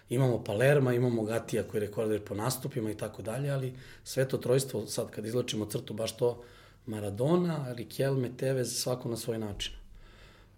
[0.10, 4.38] Imamo Palerma, imamo Gatija koji je rekorder po nastupima i tako dalje, ali sve to
[4.38, 6.44] trojstvo, sad kad izlačimo crtu, baš to
[6.86, 9.74] Maradona, Riquelme, Tevez, svako na svoj način.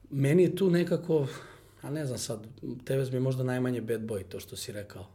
[0.10, 1.28] Meni je tu nekako,
[1.81, 2.47] a ne znam sad,
[2.85, 5.07] Tevez mi je možda najmanje bad boy, to što si rekao.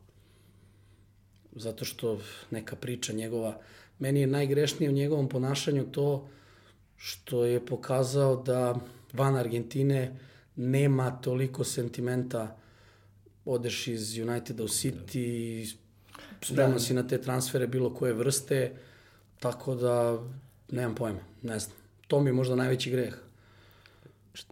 [1.57, 3.61] Zato što neka priča njegova,
[3.99, 6.29] meni je najgrešnije u njegovom ponašanju to
[6.97, 8.77] što je pokazao da
[9.13, 10.17] van Argentine
[10.57, 12.57] nema toliko sentimenta
[13.45, 15.77] odeš iz Uniteda u City,
[16.43, 16.81] spremno da.
[16.81, 18.73] si na te transfere bilo koje vrste,
[19.41, 20.19] tako da
[20.71, 21.77] nemam pojma, ne znam.
[22.07, 23.15] To mi je možda najveći greh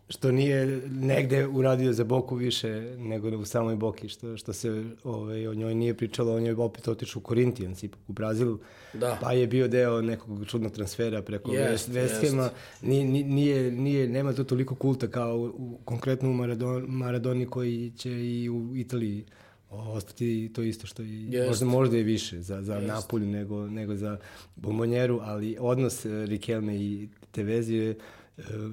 [0.09, 2.69] što nije negde uradio za Boku više
[2.99, 6.89] nego u samoj Boki, što, što se ovaj, o njoj nije pričalo, on je opet
[6.89, 8.59] otišao u Corinthians, ipak u Brazilu,
[8.93, 9.19] da.
[9.23, 12.51] pa je bio deo nekog čudnog transfera preko yes, West
[12.83, 17.93] Nije, nije, nije, nema to toliko kulta kao u, u konkretno u Maradon, Maradoni koji
[17.97, 19.25] će i u Italiji
[19.71, 21.49] ostati to isto što i yes.
[21.49, 22.87] možda možda je više za za yes.
[22.87, 24.19] Napolju nego nego za
[24.57, 27.95] Bombonjeru, ali odnos Riquelme i Tevezi je E,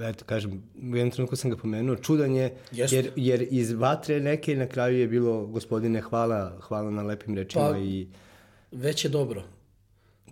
[0.10, 4.56] eto, kažem, u jednom trenutku sam ga pomenuo, čudan je, jer, jer iz vatre neke
[4.56, 8.08] na kraju je bilo, gospodine, hvala, hvala na lepim rečima pa, i...
[8.72, 9.44] Već je dobro.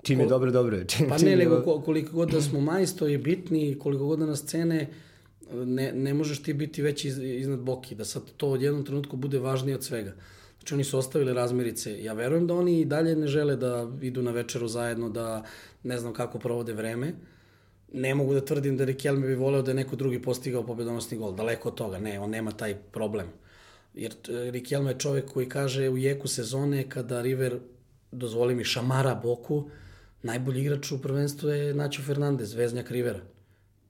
[0.03, 0.29] Čim je Kol...
[0.29, 0.85] dobro, dobro je.
[0.91, 1.37] Čim, pa čim ne, je...
[1.37, 4.87] nego koliko god da smo majstori, bitni, koliko god da na scene,
[5.53, 9.17] ne, ne možeš ti biti već iz, iznad boki, da sad to od jednom trenutku
[9.17, 10.13] bude važnije od svega.
[10.57, 12.03] Znači oni su ostavili razmirice.
[12.03, 15.43] Ja verujem da oni i dalje ne žele da idu na večeru zajedno, da
[15.83, 17.13] ne znam kako provode vreme,
[17.93, 21.35] ne mogu da tvrdim da Riquelme bi voleo da je neko drugi postigao pobedonosni gol.
[21.35, 23.27] Daleko od toga, ne, on nema taj problem.
[23.93, 27.59] Jer e, Riquelme je čovek koji kaže u jeku sezone kada River,
[28.11, 29.69] dozvoli mi, šamara Boku,
[30.23, 33.19] najbolji igrač u prvenstvu je Nacho Fernandez, veznjak Rivera.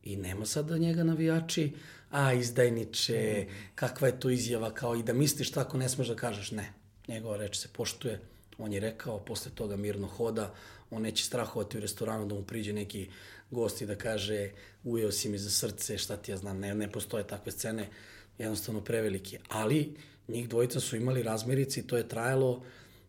[0.04, 1.72] I nema sada njega navijači,
[2.12, 6.52] a izdajniče, kakva je to izjava, kao i da misliš tako ne smeš da kažeš.
[6.52, 6.74] Ne,
[7.08, 8.20] njegova reč se poštuje,
[8.58, 10.54] on je rekao, posle toga mirno hoda,
[10.92, 13.10] on neće strahovati u restoranu da mu priđe neki
[13.52, 14.50] gosti da kaže
[14.84, 17.90] ujeo si mi za srce, šta ti ja znam, ne, ne postoje takve scene,
[18.38, 19.40] jednostavno prevelike.
[19.48, 19.94] Ali
[20.28, 22.64] njih dvojica su imali razmirici i to je trajalo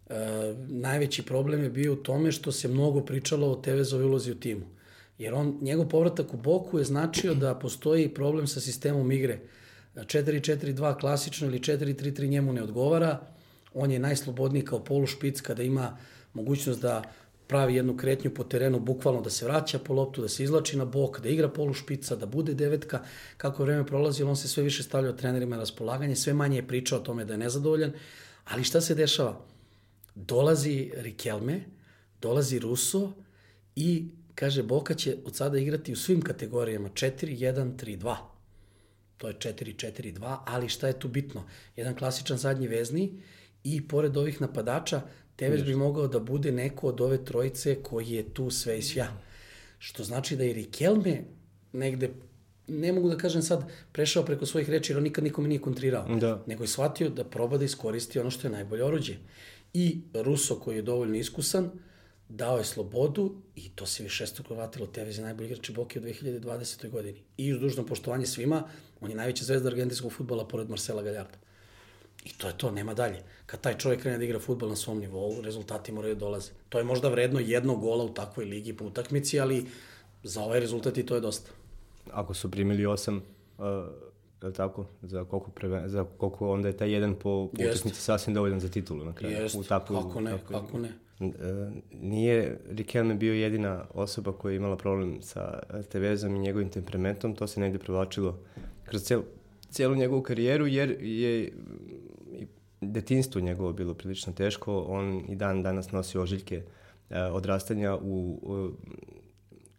[0.09, 0.15] Uh,
[0.69, 4.67] najveći problem je bio u tome što se mnogo pričalo o Tevezovoj ulozi u timu.
[5.19, 9.41] Jer on, njegov povratak u Boku je značio da postoji problem sa sistemom igre.
[9.95, 13.21] 4-4-2 klasično ili 4-3-3 njemu ne odgovara.
[13.75, 15.97] On je najslobodniji kao polušpic kada ima
[16.35, 17.03] mogućnost da
[17.49, 20.85] pravi jednu kretnju po terenu, bukvalno da se vraća po loptu, da se izlači na
[20.85, 23.01] bok, da igra polu špica, da bude devetka.
[23.37, 26.99] Kako vreme prolazi, on se sve više stavlja trenerima na raspolaganje, sve manje je pričao
[26.99, 27.93] o tome da je nezadovoljan.
[28.45, 29.41] Ali šta se dešava?
[30.15, 31.61] Dolazi Rikelme,
[32.21, 33.13] dolazi Russo
[33.77, 38.17] i kaže Boka će od sada igrati u svim kategorijama 4-1-3-2.
[39.17, 41.45] To je 4-4-2, ali šta je tu bitno?
[41.77, 43.23] Jedan klasičan zadnji vezni
[43.65, 45.01] i pored ovih napadača
[45.39, 49.09] Tevez bi mogao da bude neko od ove trojice koji je tu sve i svja.
[49.79, 51.25] Što znači da je Rikelme
[51.73, 52.11] negde
[52.69, 56.17] ne mogu da kažem sad, prešao preko svojih reči, jer on nikad nikome nije kontrirao.
[56.17, 56.43] Da.
[56.47, 59.15] Nego je shvatio da proba da iskoristi ono što je najbolje oruđe.
[59.75, 61.71] I Ruso, koji je dovoljno iskusan,
[62.29, 64.87] dao je slobodu i to se više što vratilo.
[64.87, 66.91] Tevez je najbolji igrač Boke u 2020.
[66.91, 67.23] godini.
[67.37, 68.69] I uz dužno poštovanje svima,
[69.01, 71.39] on je najveća zvezda argentinskog futbola pored Marcela Gallarda.
[72.25, 73.23] I to je to, nema dalje.
[73.47, 76.51] Kad taj čovjek krene da igra futbol na svom nivou, rezultati moraju da dolaze.
[76.69, 79.67] To je možda vredno jednog gola u takvoj ligi po utakmici, ali
[80.23, 81.51] za ovaj rezultat i to je dosta.
[82.13, 83.23] Ako su primili osam,
[83.59, 83.65] uh,
[84.43, 84.87] je tako?
[85.03, 88.69] Za koliko, preve, za koliko onda je taj jedan po, po utakmici sasvim dovoljan za
[88.69, 89.37] titulu na kraju.
[89.37, 90.89] Jest, u takvu, kako ne, takvu, kako ne.
[91.21, 91.35] Uh,
[91.93, 97.47] nije Riquelme bio jedina osoba koja je imala problem sa Tevezom i njegovim temperamentom, to
[97.47, 98.39] se negde provlačilo
[98.85, 99.23] kroz celu,
[99.71, 101.53] celu njegovu karijeru, jer je
[102.81, 104.81] detinstvo njegovo bilo prilično teško.
[104.89, 106.63] On i dan danas nosi ožiljke
[107.11, 108.71] e, odrastanja u, u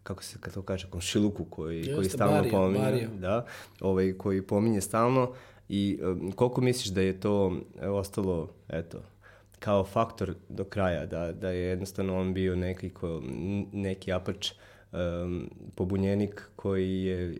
[0.03, 2.83] kako se to kaže, komšiluku koji, Jeste, koji stalno barija, pominje.
[2.83, 3.09] Barija.
[3.19, 3.45] Da,
[3.81, 5.33] ovaj, koji pominje stalno.
[5.69, 9.01] I um, koliko misliš da je to ostalo, eto,
[9.59, 13.21] kao faktor do kraja, da, da je jednostavno on bio neki, ko,
[13.71, 14.51] neki apač,
[14.91, 17.37] um, pobunjenik koji je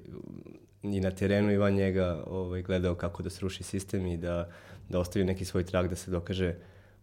[0.84, 4.50] i na terenu i van njega ovaj, gledao kako da sruši sistem i da,
[4.90, 6.56] da ostavi neki svoj trag da se dokaže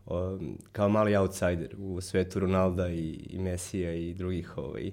[0.06, 4.90] um, kao mali outsider u svetu Ronalda i, i Mesija i drugih ovaj,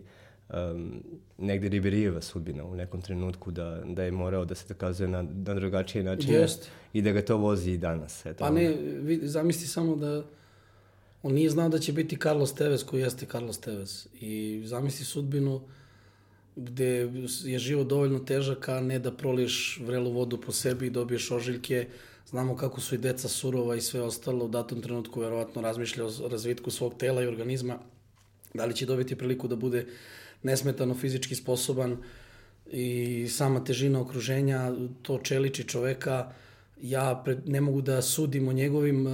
[0.49, 1.03] um,
[1.37, 5.53] negde Riberijeva sudbina u nekom trenutku da, da je morao da se dokazuje na, na
[5.53, 6.69] drugačiji način Jest.
[6.93, 8.25] i da ga to vozi i danas.
[8.25, 8.75] Eto, pa ne,
[9.21, 10.23] zamisli samo da
[11.23, 15.61] on nije znao da će biti Carlos Tevez koji jeste Carlos Tevez i zamisli sudbinu
[16.55, 17.11] gde
[17.43, 21.87] je život dovoljno težak, a ne da proliješ vrelu vodu po sebi i dobiješ ožiljke.
[22.29, 24.45] Znamo kako su i deca surova i sve ostalo.
[24.45, 27.79] U datom trenutku verovatno razmišlja o razvitku svog tela i organizma.
[28.53, 29.85] Da li će dobiti priliku da bude
[30.43, 31.97] nesmetano fizički sposoban
[32.71, 36.31] i sama težina okruženja, to čeliči čoveka.
[36.81, 39.07] Ja ne mogu da sudim o njegovim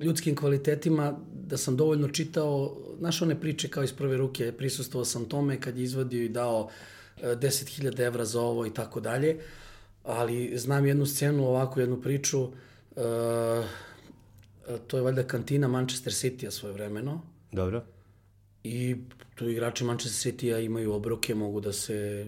[0.00, 5.24] ljudskim kvalitetima, da sam dovoljno čitao, znaš one priče kao iz prve ruke, prisustovao sam
[5.24, 6.70] tome kad je izvadio i dao
[7.22, 9.38] 10.000 e, evra za ovo i tako dalje,
[10.02, 12.52] ali znam jednu scenu, ovako jednu priču, uh,
[14.86, 17.22] to je valjda kantina Manchester City-a svoje vremeno.
[17.52, 17.84] Dobro.
[18.64, 18.96] I
[19.34, 22.26] tu igrači Manchester City-a imaju obroke, mogu da se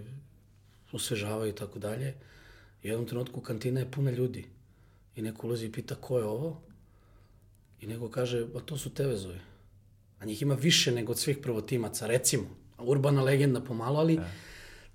[0.93, 2.15] osvežavaju i tako dalje.
[2.85, 4.45] U jednom trenutku kantina je puna ljudi.
[5.17, 6.63] I neko ulazi i pita ko je ovo?
[7.81, 9.39] I neko kaže, pa to su tevezovi.
[10.19, 12.45] A njih ima više nego od svih prvotimaca, recimo.
[12.79, 14.15] Urbana legenda pomalo, ali...
[14.15, 14.31] Ja.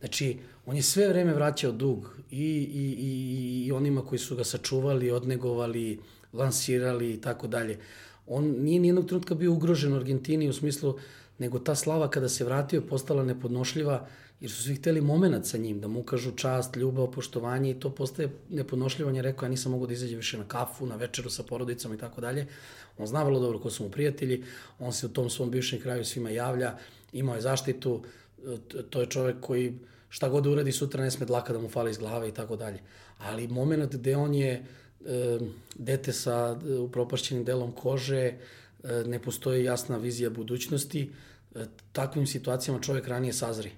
[0.02, 4.44] Znači, on je sve vreme vraćao dug i, i, i, i onima koji su ga
[4.44, 6.00] sačuvali, odnegovali,
[6.34, 7.80] lansirali i tako dalje.
[8.28, 10.98] On nije nijednog trenutka bio ugrožen u Argentini u smislu,
[11.40, 14.08] nego ta slava kada se vratio je postala nepodnošljiva
[14.42, 17.90] jer su svi hteli moment sa njim, da mu ukažu čast, ljubav, poštovanje i to
[17.96, 19.10] postaje nepodnošljivo.
[19.10, 21.94] On je rekao, ja nisam mogu da izađe više na kafu, na večeru sa porodicom
[21.94, 22.48] i tako dalje.
[22.98, 24.44] On zna vrlo dobro ko su mu prijatelji,
[24.80, 26.78] on se u tom svom bivšem kraju svima javlja,
[27.14, 28.04] imao je zaštitu,
[28.90, 29.74] to je čovek koji
[30.10, 32.56] šta god da uradi sutra ne sme dlaka da mu fali iz glave i tako
[32.56, 32.80] dalje.
[33.18, 35.40] Ali moment gde on je e,
[35.76, 38.38] dete sa e, upropašćenim delom kože, e,
[39.06, 41.12] ne postoji jasna vizija budućnosti,
[41.56, 43.72] e, takvim situacijama čovek ranije sazri.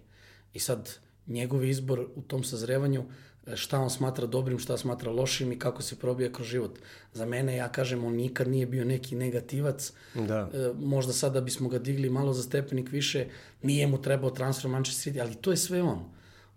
[0.53, 3.03] I sad, njegov izbor u tom sazrevanju,
[3.47, 6.79] e, šta on smatra dobrim, šta smatra lošim i kako se probija kroz život.
[7.13, 9.93] Za mene, ja kažem, on nikad nije bio neki negativac.
[10.15, 10.49] Da.
[10.53, 13.25] E, možda sada bismo ga digli malo za stepenik više,
[13.61, 16.05] nije mu trebao transfer Manchester City, ali to je sve on.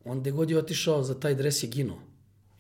[0.05, 1.99] On gde god je otišao za taj dres je ginuo.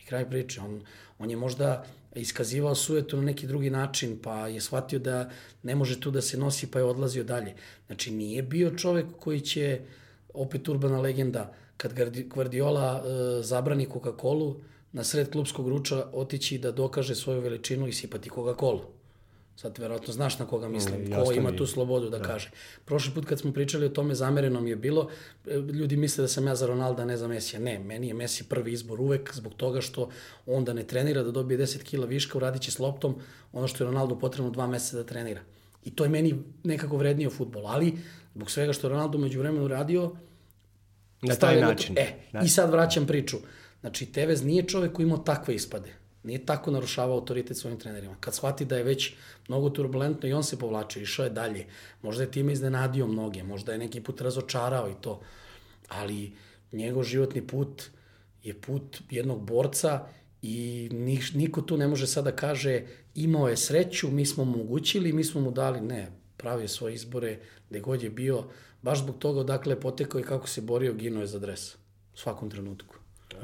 [0.03, 0.61] I kraj priče.
[0.61, 0.83] On,
[1.18, 5.31] on je možda iskazivao sujetu na neki drugi način, pa je shvatio da
[5.62, 7.55] ne može tu da se nosi, pa je odlazio dalje.
[7.87, 9.87] Znači, nije bio čovek koji će uh,
[10.37, 11.92] opet urbana legenda, kad
[12.35, 14.55] Guardiola e, zabrani Coca-Colu,
[14.92, 18.81] na sred klubskog ruča otići da dokaže svoju veličinu i sipati Coca-Colu.
[19.57, 22.51] Sad verovatno znaš na koga mislim, mm, ko ima tu slobodu da, da kaže.
[22.85, 25.09] Prošli put kad smo pričali o tome, zamereno mi je bilo,
[25.46, 27.61] e, ljudi misle da sam ja za Ronalda, ne za Mesija.
[27.61, 30.09] Ne, meni je Messi prvi izbor uvek, zbog toga što
[30.46, 33.16] on da ne trenira, da dobije 10 kila viška, uradit će s loptom
[33.53, 35.40] ono što je Ronaldo potrebno dva meseca da trenira.
[35.85, 37.99] I to je meni nekako vrednije u futbolu, ali
[38.35, 40.12] zbog svega što je Ronaldo među vremenu radio,
[41.22, 41.98] Na taj način.
[41.98, 42.46] E, znači.
[42.46, 43.37] i sad vraćam priču.
[43.81, 45.94] Znači, Tevez nije čovek koji imao takve ispade.
[46.22, 48.16] Nije tako narušavao autoritet svojim trenerima.
[48.20, 49.12] Kad shvati da je već
[49.48, 51.66] mnogo turbulentno i on se povlačio, išao je dalje.
[52.02, 55.20] Možda je time iznenadio mnoge, možda je neki put razočarao i to.
[55.88, 56.33] Ali
[56.72, 57.83] njegov životni put
[58.42, 60.07] je put jednog borca
[60.42, 60.88] i
[61.35, 62.83] niko tu ne može sada da kaže
[63.14, 65.81] imao je sreću, mi smo mu omogućili, mi smo mu dali.
[65.81, 67.38] Ne, pravio svoje izbore,
[67.70, 68.44] gde god je bio,
[68.87, 71.75] baš zbog toga odakle je potekao i kako se borio, ginuo je za dres.
[72.14, 72.94] U svakom trenutku.
[72.96, 73.42] Uh,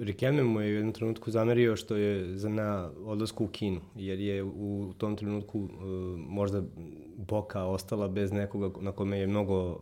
[0.00, 4.20] Rikeme mu je u jednom trenutku zamerio što je za na odlasku u kinu, jer
[4.20, 5.70] je u tom trenutku uh,
[6.16, 6.62] možda
[7.16, 9.78] Boka ostala bez nekoga na kome je mnogo uh,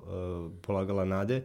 [0.63, 1.43] polagala nade,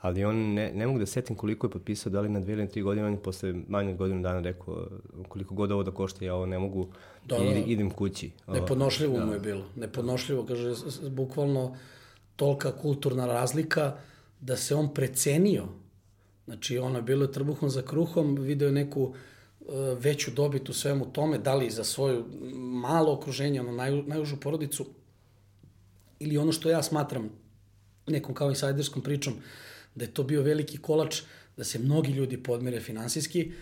[0.00, 2.68] ali on ne, ne mogu da setim koliko je potpisao, da li na dvije ili
[2.68, 4.86] tri godine, on je posle manje od godinu dana rekao
[5.28, 6.88] koliko god ovo da košta, ja ovo ne mogu,
[7.26, 7.50] da, da, da.
[7.50, 8.30] idem kući.
[8.48, 9.24] Nepodnošljivo da.
[9.26, 10.74] mu je bilo, nepodnošljivo, kaže,
[11.10, 11.74] bukvalno
[12.36, 13.96] tolika kulturna razlika
[14.40, 15.68] da se on precenio.
[16.44, 19.14] Znači, ono je bilo trbuhom za kruhom, video je neku uh,
[19.98, 22.24] veću dobit u svemu tome, da li za svoju
[22.56, 24.86] malo okruženje, ono naj, najužu porodicu,
[26.18, 27.30] ili ono što ja smatram
[28.06, 29.34] nekom kao insajderskom pričom,
[29.94, 31.22] da je to bio veliki kolač,
[31.56, 33.52] da se mnogi ljudi podmire finansijski,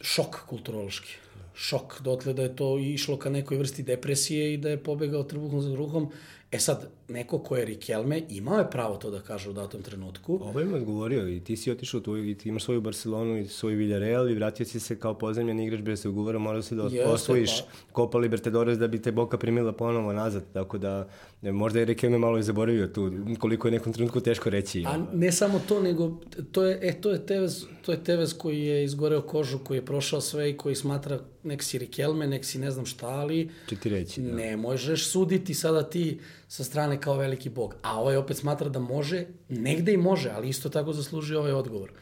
[0.00, 1.16] šok kulturološki.
[1.54, 5.60] Šok, dotle da je to išlo ka nekoj vrsti depresije i da je pobegao trbuhom
[5.62, 6.10] za kruhom
[6.52, 10.38] E sad, neko ko je Rikelme imao je pravo to da kaže u datom trenutku.
[10.42, 13.74] Ovo im odgovorio i ti si otišao tu i ti imaš svoju Barcelonu i svoj
[13.74, 17.94] Villarreal i vratio si se kao pozemljan igrač bez ugovora, morao si da osvojiš pa.
[17.94, 21.08] Copa Libertadores da bi te Boka primila ponovo nazad, tako da
[21.42, 24.84] možda je Rikelme malo i zaboravio tu, koliko je nekom trenutku teško reći.
[24.86, 26.20] A ne samo to, nego
[26.52, 29.84] to je, e, to je Tevez, to je Tevez koji je izgoreo kožu, koji je
[29.84, 33.76] prošao sve i koji smatra nek si Rikelme, nek si ne znam šta, ali Če
[33.76, 34.34] ti reći, da.
[34.36, 37.74] ne možeš suditi sada ti sa strane kao veliki bog.
[37.82, 41.92] A ovaj opet smatra da može, negde i može, ali isto tako zaslužuje ovaj odgovor.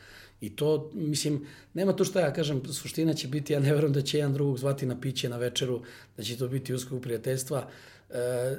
[0.40, 4.02] I to, mislim, nema to što ja kažem, suština će biti, ja ne verujem da
[4.02, 5.82] će jedan drugog zvati na piće na večeru,
[6.16, 7.68] da će to biti uskog prijateljstva.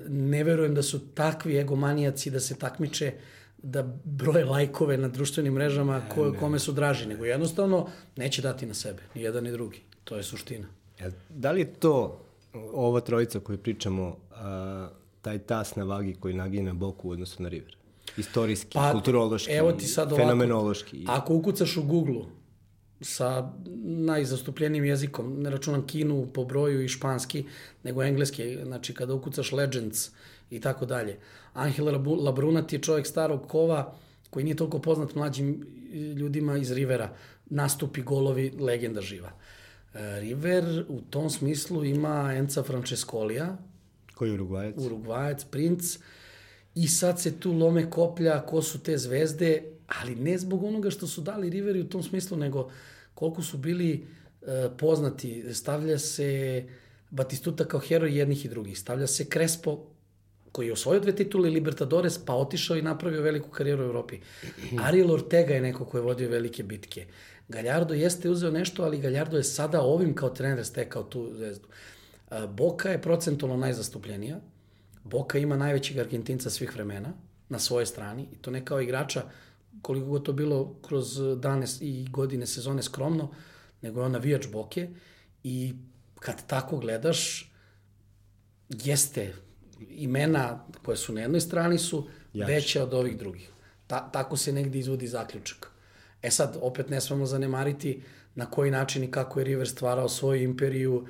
[0.08, 3.14] Ne verujem da su takvi egomanijaci da se takmiče,
[3.58, 8.74] da broje lajkove na društvenim mrežama ko, kome su draži, nego jednostavno neće dati na
[8.74, 9.82] sebe, ni jedan ni drugi.
[10.04, 10.68] To je suština.
[11.30, 12.26] Da li je to,
[12.74, 14.90] ova trojica koju pričamo, a,
[15.22, 17.76] taj tas na vagi koji nagine boku u odnosu na River?
[18.18, 21.06] Istorijski, pa, kulturološki, evo ti sad ovako, fenomenološki.
[21.08, 22.22] Ako ukucaš u Google
[23.02, 23.52] sa
[23.84, 27.46] najzastupljenijim jezikom, ne računam kinu po broju i španski,
[27.84, 30.10] nego engleski, znači kada ukucaš Legends
[30.50, 31.18] i tako dalje.
[31.54, 31.86] Angel
[32.24, 33.96] Labrunat je čovjek starog kova
[34.30, 35.66] koji nije toliko poznat mlađim
[36.18, 37.14] ljudima iz Rivera.
[37.46, 39.32] Nastupi golovi, legenda živa.
[39.94, 43.58] E, River u tom smislu ima Enca Francescolija.
[44.16, 44.76] Koji je Urugvajac?
[44.78, 45.98] Urugvajac, princ.
[46.76, 49.64] I sad se tu lome koplja ko su te zvezde,
[50.02, 52.70] ali ne zbog onoga što su dali Riveri u tom smislu, nego
[53.14, 54.08] koliko su bili
[54.42, 55.54] e, poznati.
[55.54, 56.64] Stavlja se
[57.10, 58.80] Batistuta kao heroj jednih i drugih.
[58.80, 59.86] Stavlja se Crespo
[60.52, 64.20] koji je osvojio dve titule Libertadores, pa otišao i napravio veliku karijeru u Evropi.
[64.86, 67.06] Ariel Ortega je neko ko je vodio velike bitke.
[67.48, 71.68] Galjardo jeste uzeo nešto, ali Galjardo je sada ovim kao trener stekao tu zvezdu.
[72.50, 74.40] Boka je procentualno najzastupljenija.
[75.04, 77.14] Boka ima najvećeg Argentinca svih vremena
[77.50, 79.24] na svojoj strani i to ne kao igrača
[79.82, 83.32] koliko god to bilo kroz dane i godine sezone skromno,
[83.82, 84.90] nego je on navijač Boke
[85.44, 85.74] i
[86.20, 87.52] kad tako gledaš,
[88.70, 89.34] jeste
[89.90, 92.48] imena koje su na jednoj strani su Jač.
[92.50, 93.50] veće od ovih drugih.
[93.88, 95.72] Ta, tako se negde izvodi zaključak.
[96.22, 98.04] E sad, opet ne smemo zanemariti
[98.36, 101.08] na koji način i kako je River stvarao svoju imperiju,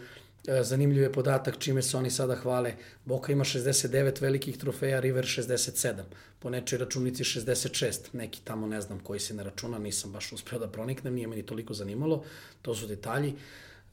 [0.62, 2.74] zanimljiv je podatak čime se oni sada hvale.
[3.06, 6.04] Boka ima 69 velikih trofeja, River 67.
[6.40, 8.14] Po nečoj računici 66.
[8.14, 11.46] Neki tamo ne znam koji se ne računa, nisam baš uspeo da proniknem, nije meni
[11.46, 12.24] toliko zanimalo.
[12.62, 13.34] To su detalji.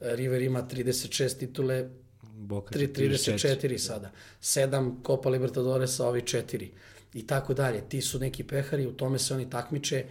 [0.00, 1.88] E, River ima 36 titule,
[2.22, 4.10] Boka 3, 34 sada.
[4.42, 6.68] 7 Copa Libertadoresa, ovi 4
[7.14, 7.88] i tako dalje.
[7.88, 10.04] Ti su neki pehari, u tome se oni takmiče.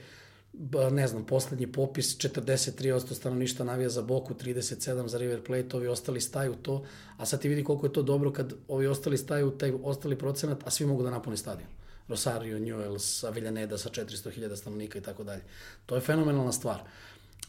[0.92, 6.22] Ne znam, poslednji popis 43% stanovništva navija za Boku, 37 za River Plate, ovi ostali
[6.22, 6.86] staju to,
[7.18, 10.68] a sad ti vidi koliko je to dobro kad ovi ostali staju taj ostali procenat,
[10.68, 11.70] a svi mogu da napune stadion.
[12.08, 15.42] Rosario, Newells, Avellaneda sa 400.000 stanovnika i tako dalje.
[15.86, 16.82] To je fenomenalna stvar.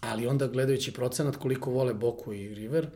[0.00, 2.88] Ali onda gledajući procenat koliko vole Boku i River,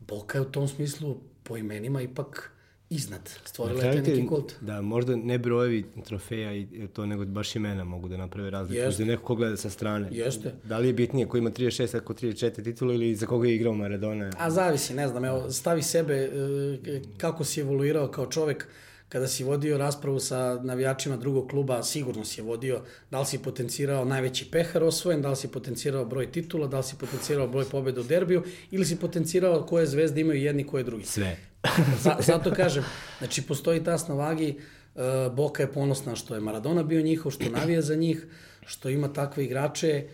[0.00, 2.52] Boka je u tom smislu po imenima ipak
[2.94, 3.30] iznad.
[3.44, 4.54] Stvorila je neki kult.
[4.60, 8.80] Da, možda ne brojevi trofeja i to, nego baš imena mogu da naprave razliku.
[8.82, 9.02] Jeste.
[9.04, 10.08] Za neko ko gleda sa strane.
[10.10, 10.54] Jeste.
[10.64, 13.74] Da li je bitnije ko ima 36, ako 34 titula ili za koga je igrao
[13.74, 14.30] Maradona?
[14.38, 15.24] A zavisi, ne znam.
[15.24, 18.66] Evo, stavi sebe e, kako si evoluirao kao čovek
[19.12, 23.38] kada si vodio raspravu sa navijačima drugog kluba, sigurno si je vodio da li si
[23.38, 27.64] potencirao najveći pehar osvojen, da li si potencirao broj titula, da li si potencirao broj
[27.64, 31.04] pobeda u derbiju ili si potencirao koje zvezde imaju jedni, koje drugi.
[31.04, 31.36] Sve.
[32.28, 32.84] Zato kažem,
[33.18, 34.54] znači postoji tas na vagi,
[34.94, 35.02] uh,
[35.34, 38.26] Boka je ponosna što je Maradona bio njihov, što navija za njih,
[38.66, 40.06] što ima takve igrače,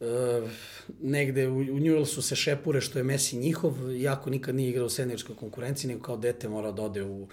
[0.00, 0.06] uh,
[1.00, 4.90] negde u, u Newellsu se šepure što je Messi njihov, jako nikad nije igrao u
[4.90, 7.28] senjorskoj konkurenciji, nego kao dete mora da ode u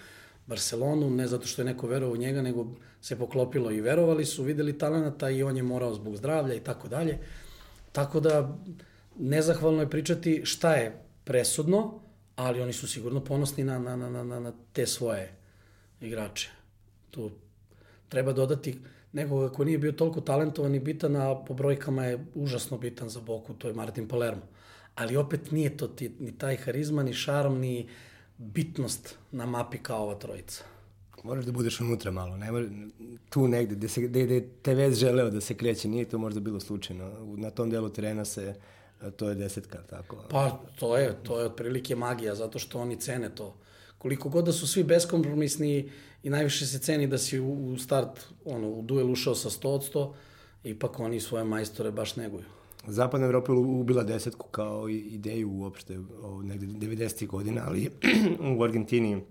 [0.49, 2.67] Barcelonu, ne zato što je neko verovao u njega, nego
[3.01, 6.87] se poklopilo i verovali su, videli talenata i on je morao zbog zdravlja i tako
[6.87, 7.19] dalje.
[7.91, 8.57] Tako da,
[9.19, 11.99] nezahvalno je pričati šta je presudno,
[12.35, 15.31] ali oni su sigurno ponosni na, na, na, na, na te svoje
[16.01, 16.49] igrače.
[17.11, 17.31] Tu
[18.09, 18.79] treba dodati
[19.13, 23.21] nekoga ko nije bio toliko talentovan i bitan, a po brojkama je užasno bitan za
[23.21, 24.47] Boku, to je Martin Palermo.
[24.95, 27.87] Ali opet nije to ti, ni taj harizma, ni šarm, ni,
[28.39, 30.63] bitnost na mapi kao ova trojica.
[31.23, 32.65] Moraš da budeš unutra malo, ne mora,
[33.29, 36.39] tu negde, gde, se, gde, gde te vez želeo da se kreće, nije to možda
[36.39, 37.11] bilo slučajno.
[37.37, 38.55] Na tom delu terena se,
[39.15, 40.23] to je desetka, tako.
[40.29, 43.57] Pa, to je, to je otprilike magija, zato što oni cene to.
[43.97, 45.91] Koliko god da su svi beskompromisni
[46.23, 49.67] i najviše se ceni da si u, u start, ono, u duel ušao sa 100
[49.67, 50.13] od 100,
[50.63, 52.45] ipak oni svoje majstore baš neguju.
[52.87, 57.27] Zapadna Evropa ubila desetku kao ideju uopšte o negde 90.
[57.27, 57.89] godina, ali
[58.57, 59.21] u Argentini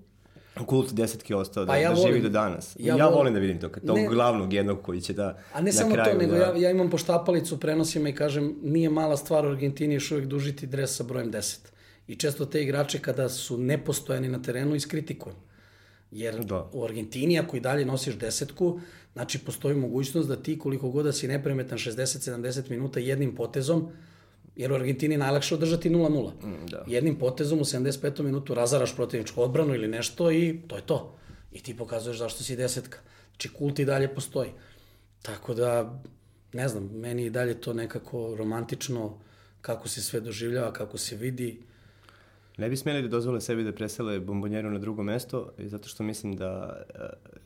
[0.66, 2.76] kult desetke ostao da, pa ja da živi do danas.
[2.78, 5.72] Ja, ja volim da vidim to, tog ne, glavnog jednog koji će da A ne
[5.72, 6.38] samo to, nego da...
[6.38, 10.66] ja, ja imam poštapalicu, prenosima i kažem, nije mala stvar u Argentini još uvijek dužiti
[10.66, 11.58] dres sa brojem 10.
[12.06, 15.36] I često te igrače kada su nepostojani na terenu iskritikujem.
[16.11, 16.70] Jer da.
[16.72, 18.80] u Argentini, ako i dalje nosiš desetku,
[19.18, 23.88] Znači, postoji mogućnost da ti koliko god da si nepremetan 60-70 minuta jednim potezom,
[24.56, 26.32] jer u Argentini je najlakše održati 0-0.
[26.42, 26.84] Mm, da.
[26.86, 28.22] Jednim potezom u 75.
[28.22, 31.18] minutu razaraš protivničku odbranu ili nešto i to je to.
[31.52, 32.98] I ti pokazuješ zašto si desetka.
[33.30, 34.50] Znači, kult i dalje postoji.
[35.22, 36.02] Tako da,
[36.52, 39.18] ne znam, meni i dalje to nekako romantično,
[39.61, 41.62] kako se sve doživljava, kako se vidi.
[42.59, 46.36] Ne bi smeli da dozvole sebi da presele bombonjeru na drugo mesto, zato što mislim
[46.36, 47.00] da uh,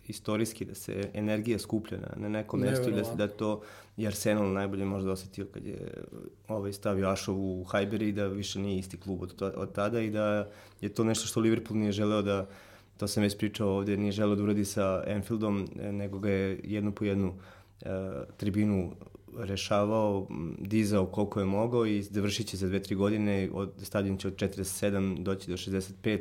[0.08, 3.60] istorijski da se energija skuplja na, na nekom ne, mestu i da, da to
[3.96, 6.04] i Arsenal najbolje možda osetio kad je
[6.48, 10.10] ovaj stavio Ašov u Hajberi i da više nije isti klub od, od tada i
[10.10, 10.48] da
[10.80, 12.48] je to nešto što Liverpool nije želeo da
[12.96, 16.92] to sam već pričao ovde, nije želeo da uradi sa Enfieldom, nego ga je jednu
[16.92, 17.90] po jednu uh,
[18.36, 18.92] tribinu
[19.39, 20.28] rešavao,
[20.59, 24.37] dizao koliko je mogao i završit će za dve, tri godine, od, stadion će od
[24.37, 26.18] 47 doći do 65,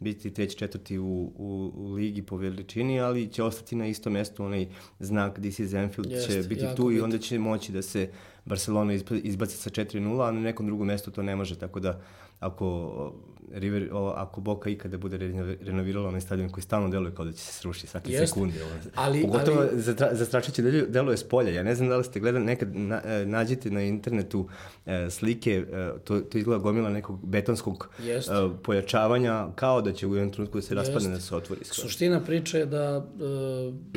[0.00, 4.44] biti treći, četvrti u, u, u ligi po veličini, ali će ostati na istom mestu,
[4.44, 4.66] onaj
[4.98, 6.98] znak This is Anfield Jest, će biti tu bit.
[6.98, 8.10] i onda će moći da se
[8.44, 8.92] Barcelona
[9.22, 12.00] izbaci sa 4-0, a na nekom drugom mestu to ne može, tako da
[12.40, 13.12] ako
[13.52, 15.16] River, o, ako Boka ikada bude
[15.60, 18.32] renovirala onaj stadion koji stalno deluje kao da će se srušiti svake Jest.
[18.32, 18.60] sekunde.
[18.94, 19.80] Ali, Pogotovo ali...
[19.80, 21.50] za, za Stračiće deluje s polja.
[21.50, 24.48] Ja ne znam da li ste gledali, nekad na, e, nađete na internetu
[24.86, 28.20] e, slike, e, to, to izgleda gomila nekog betonskog e,
[28.62, 31.64] pojačavanja, kao da će u jednom trenutku da se raspadne da se otvori.
[31.64, 31.88] Skoro.
[31.88, 33.06] Suština priče je da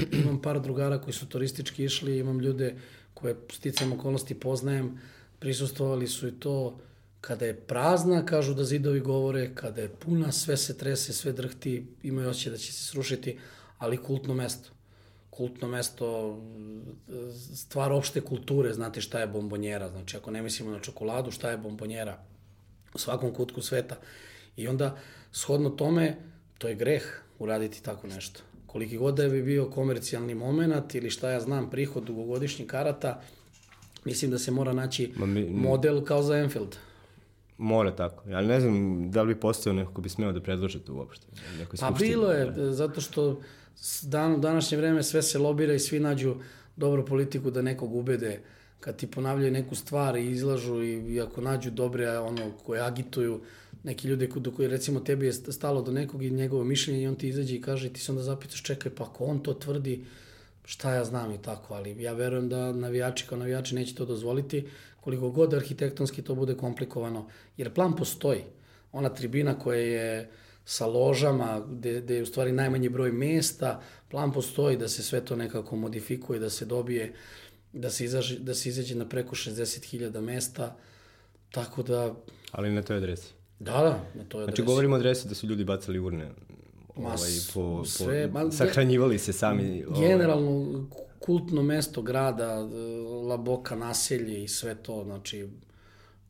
[0.03, 2.75] e, imam par drugara koji su turistički išli, imam ljude
[3.13, 4.99] koje sticam okolnosti poznajem,
[5.39, 6.77] prisustovali su i to
[7.21, 11.87] Kada je prazna, kažu da zidovi govore, kada je puna, sve se trese, sve drhti,
[12.03, 13.37] imaju osjećaj da će se srušiti,
[13.77, 14.69] ali kultno mesto.
[15.29, 16.37] Kultno mesto,
[17.55, 21.57] stvar opšte kulture, znate šta je bombonjera, znači ako ne mislimo na čokoladu, šta je
[21.57, 22.23] bombonjera
[22.93, 23.95] u svakom kutku sveta.
[24.57, 24.97] I onda,
[25.31, 26.17] shodno tome,
[26.57, 27.03] to je greh
[27.39, 28.41] uraditi tako nešto.
[28.67, 33.21] Koliki god da bi bio komercijalni moment ili šta ja znam, prihod dugogodišnjih karata,
[34.05, 36.75] mislim da se mora naći mi, model kao za Enfield
[37.59, 38.23] Mora tako.
[38.33, 41.27] Ali ne znam da li bi postao neko ko bi smeo da predlože to uopšte.
[41.57, 42.71] Neko pa bilo je, da.
[42.73, 43.41] zato što
[44.01, 46.35] dan, u današnje vreme sve se lobira i svi nađu
[46.75, 48.39] dobru politiku da nekog ubede
[48.79, 53.41] kad ti ponavljaju neku stvar i izlažu i, i ako nađu dobre ono koje agituju
[53.83, 57.15] neki ljude do koji recimo tebi je stalo do nekog i njegovo mišljenje i on
[57.15, 60.05] ti izađe i kaže i ti se onda zapitaš čekaj pa ako on to tvrdi
[60.65, 64.67] šta ja znam i tako, ali ja verujem da navijači kao navijači neće to dozvoliti
[65.01, 67.27] koliko god arhitektonski to bude komplikovano,
[67.57, 68.43] jer plan postoji.
[68.91, 70.29] Ona tribina koja je
[70.65, 75.25] sa ložama, gde, gde je u stvari najmanji broj mesta, plan postoji da se sve
[75.25, 77.13] to nekako modifikuje, da se dobije,
[77.73, 80.75] da se, izaži, da se izađe na preko 60.000 mesta,
[81.51, 82.13] tako da...
[82.51, 83.33] Ali na toj adresi?
[83.59, 84.55] Da, da, na toj adresi.
[84.55, 86.31] Znači govorimo o adresi da su ljudi bacali urne
[86.95, 89.85] ovaj, po, sve, po, ma, sahranjivali se sami.
[89.87, 90.07] Ovaj.
[90.07, 92.59] Generalno, ovaj kultno mesto grada,
[93.27, 95.47] La Boca naselje i sve to, znači,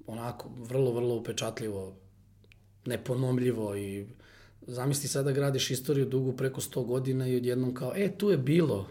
[0.07, 1.93] onako, vrlo, vrlo upečatljivo,
[2.85, 4.07] neponomljivo i
[4.67, 8.87] zamisli sada gradiš istoriju dugu preko 100 godina i odjednom kao, e, tu je bilo.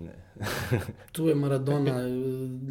[0.00, 0.24] Ne.
[1.12, 2.08] tu je Maradona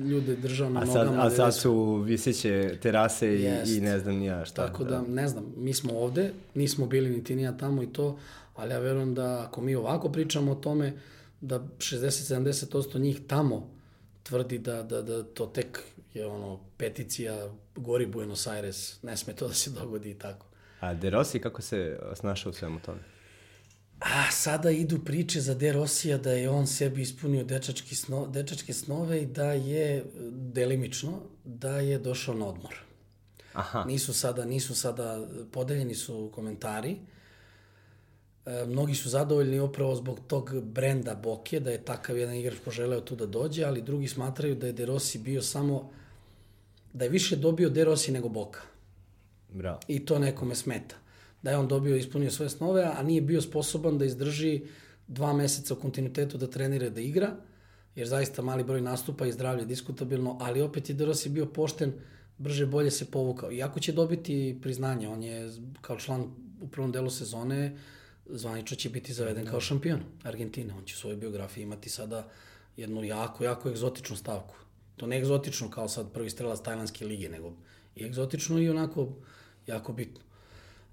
[0.09, 1.23] ljude držao na a sad, nogama.
[1.23, 4.67] A sad su viseće terase i, i ne znam nija šta.
[4.67, 7.87] Tako da, da, ne znam, mi smo ovde, nismo bili ni ti nija tamo i
[7.87, 8.17] to,
[8.55, 10.93] ali ja verujem da ako mi ovako pričamo o tome,
[11.43, 13.69] da 60-70% njih tamo
[14.23, 15.79] tvrdi da, da, da to tek
[16.13, 20.45] je ono peticija gori Buenos Aires, ne sme to da se dogodi i tako.
[20.79, 22.99] A De Rossi kako se snašao u svemu tome?
[23.99, 28.73] A sada idu priče za De Rossija da je on sebi ispunio dečački sno, dečačke
[28.73, 32.75] snove i da je delimično da je došao na odmor.
[33.53, 33.83] Aha.
[33.83, 36.91] Nisu sada nisu sada podeljeni su komentari.
[36.91, 37.12] E,
[38.67, 43.15] mnogi su zadovoljni upravo zbog tog brenda Boke, da je takav jedan igrač poželeo tu
[43.15, 45.91] da dođe, ali drugi smatraju da je De Rossi bio samo,
[46.93, 48.61] da je više dobio De Rossi nego Boka.
[49.53, 49.79] Bravo.
[49.87, 50.95] I to nekome smeta.
[51.41, 54.61] Da je on dobio, ispunio svoje snove, a nije bio sposoban da izdrži
[55.07, 57.35] dva meseca u kontinuitetu da trenira da igra,
[57.95, 61.93] jer zaista mali broj nastupa i zdravlje diskutabilno, ali opet je De Rossi bio pošten,
[62.37, 63.51] brže bolje se povukao.
[63.51, 66.21] Iako će dobiti priznanje, on je kao član
[66.61, 67.77] u prvom delu sezone
[68.25, 70.73] zvanično će biti zaveden kao šampion Argentine.
[70.73, 72.29] On će u svojoj biografiji imati sada
[72.77, 74.55] jednu jako, jako egzotičnu stavku.
[74.95, 77.53] To ne egzotično kao sad prvi strelac Tajlandske lige, nego
[77.95, 79.09] i egzotično i onako
[79.67, 80.21] jako bitno.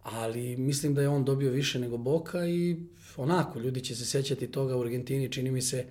[0.03, 2.77] Ali mislim da je on dobio više nego Boka i
[3.17, 5.87] onako, ljudi će se sećati toga u Argentini, čini mi se,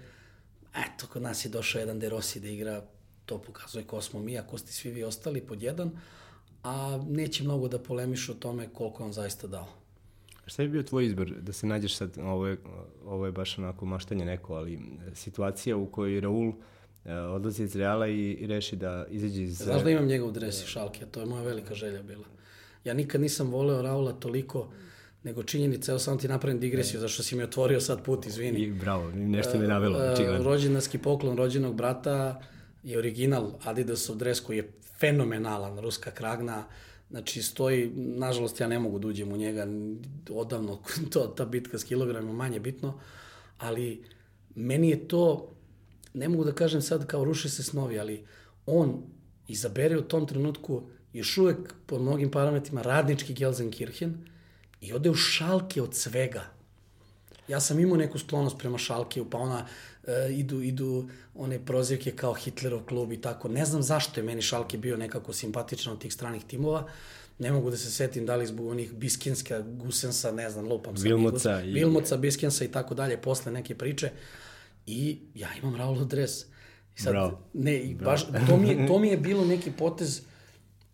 [0.75, 2.83] eto, kod nas je došao jedan De Rossi da igra,
[3.25, 5.91] to pokazuje ko smo mi, a ko ste svi vi ostali pod jedan,
[6.63, 9.78] a neće mnogo da polemišu o tome koliko on zaista dao.
[10.49, 12.57] Šta je bio tvoj izbor da se nađeš sad, ovo je,
[13.05, 14.79] ovo je baš onako maštanje neko, ali
[15.13, 16.53] situacija u kojoj Raul
[17.05, 19.57] e, odlazi iz Reala i, i reši da izađe iz...
[19.57, 22.25] Znaš da imam njegov dres i šalke, to je moja velika želja bila.
[22.83, 24.71] Ja nikad nisam voleo Raula toliko,
[25.23, 28.59] nego činjenica, evo sam ti napravim digresiju, zašto si mi otvorio sad put, izvini.
[28.59, 29.97] I, bravo, nešto mi navelo.
[29.97, 32.41] Uh, rođendanski poklon rođenog brata
[32.83, 36.63] je original Adidasov dres koji je fenomenalan, ruska kragna,
[37.09, 39.67] Znači, stoji, nažalost, ja ne mogu da uđem u njega,
[40.29, 40.79] odavno,
[41.11, 42.99] to, ta bitka s kilogramima manje bitno,
[43.57, 44.03] ali
[44.55, 45.55] meni je to,
[46.13, 48.25] ne mogu da kažem sad kao ruše se snovi, ali
[48.65, 49.03] on
[49.47, 50.83] izabere u tom trenutku
[51.13, 54.17] još uvek po mnogim parametrima radnički Gelsenkirchen
[54.81, 56.58] i ode u šalke od svega.
[57.49, 59.65] Ja sam imao neku sklonost prema Šalkeu, pa ona
[60.07, 63.47] e, idu, idu one prozivke kao Hitlerov klub i tako.
[63.47, 66.87] Ne znam zašto je meni Šalke bio nekako simpatičan od tih stranih timova.
[67.39, 71.03] Ne mogu da se setim da li zbog onih Biskinska, Gusensa, ne znam, lupam sam.
[71.03, 71.61] Vilmoca.
[71.61, 71.73] I...
[71.73, 74.11] Vilmoca, Biskensa i tako dalje, posle neke priče.
[74.85, 76.41] I ja imam Raul dres.
[76.95, 77.39] I sad, Bravo.
[77.53, 80.21] Ne, i baš, to, mi je, to mi je bilo neki potez,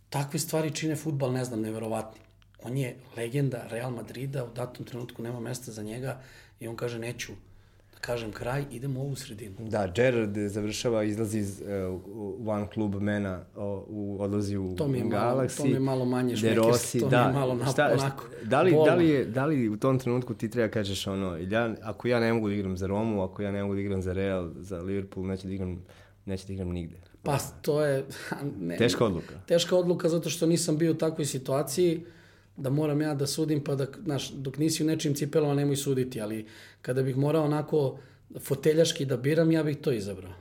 [0.10, 2.22] takve stvari čine futbal, ne znam, neverovatni.
[2.64, 6.22] On je legenda Real Madrida, u datom trenutku nema mesta za njega
[6.60, 7.34] i on kaže neću
[7.96, 9.56] da kažem kraj, idemo u ovu sredinu.
[9.60, 13.46] Da, Gerard završava, izlazi iz uh, One Club Mena,
[13.88, 15.12] u, odlazi u to mi je Galaxy.
[15.12, 17.92] Malo, to mi je malo manje šmekest, Rossi, to da, mi je malo nap, šta,
[17.94, 18.86] onako, da li, bolno.
[18.86, 22.20] da, li je, da li u tom trenutku ti treba kažeš ono, ja, ako ja
[22.20, 24.80] ne mogu da igram za Romu, ako ja ne mogu da igram za Real, za
[24.82, 25.86] Liverpool, neću da igram,
[26.26, 26.96] neću da igram nigde.
[27.24, 28.06] Pa to je...
[28.60, 29.34] Ne, teška odluka.
[29.46, 32.06] Teška odluka zato što nisam bio u takvoj situaciji
[32.58, 36.22] da moram ja da sudim, pa da, znaš, dok nisi u nečim cipelama nemoj suditi,
[36.22, 36.46] ali
[36.82, 37.98] kada bih morao onako
[38.40, 40.34] foteljaški da biram, ja bih to izabrao.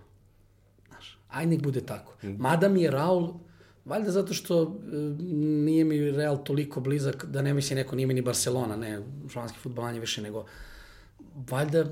[0.89, 2.15] Znaš, aj nek bude tako.
[2.23, 2.37] Mhm.
[2.39, 3.35] Mada mi je Raul,
[3.85, 4.97] valjda zato što e,
[5.65, 9.01] nije mi Real toliko blizak, da ne misli neko, nije mi ni Barcelona, ne,
[9.31, 10.47] španski futbol manje više, nego
[11.51, 11.85] valjda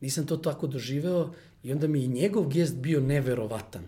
[0.00, 3.82] nisam to tako doživeo i onda mi je njegov gest bio neverovatan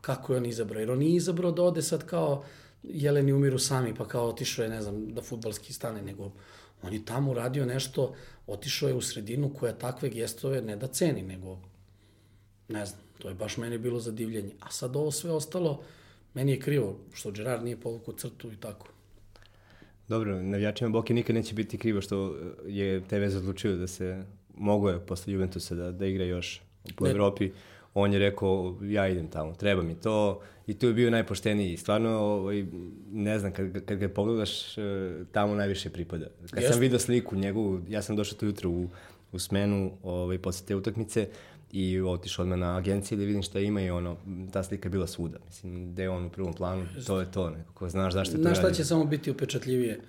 [0.00, 0.80] kako je on izabrao.
[0.80, 2.44] Jer on nije izabrao da ode sad kao
[2.82, 6.32] jeleni umiru sami, pa kao otišao je, ne znam, da futbalski stane, nego
[6.82, 8.14] on je tamo uradio nešto,
[8.46, 11.58] otišao je u sredinu koja takve gestove ne da ceni, nego,
[12.68, 14.50] ne znam, to je baš meni bilo za divljenje.
[14.60, 15.82] A sad ovo sve ostalo,
[16.34, 18.88] meni je krivo, što Gerard nije povukao crtu i tako.
[20.08, 24.24] Dobro, navijačima Boke nikad neće biti krivo što je Tevez odlučio da se
[24.56, 26.60] mogo je posle Juventusa da, da igra još
[26.96, 27.10] po ne.
[27.10, 27.50] Evropi
[27.94, 31.76] on je rekao ja idem tamo, treba mi to i tu je bio najpošteniji.
[31.76, 32.66] Stvarno, ovaj,
[33.10, 34.82] ne znam, kad, kad ga pogledaš, e,
[35.32, 36.26] tamo najviše pripada.
[36.50, 36.72] Kad Jest.
[36.72, 38.88] sam vidio sliku njegovu, ja sam došao tu jutro u,
[39.32, 41.28] u smenu ovaj, posle te utakmice
[41.72, 44.16] i otišao odmah na agenciju da vidim šta ima i ono,
[44.52, 45.38] ta slika je bila svuda.
[45.46, 48.42] Mislim, da je on u prvom planu, to je to, nekako, znaš zašto je to
[48.42, 50.00] Znaš šta će samo biti upečatljivije?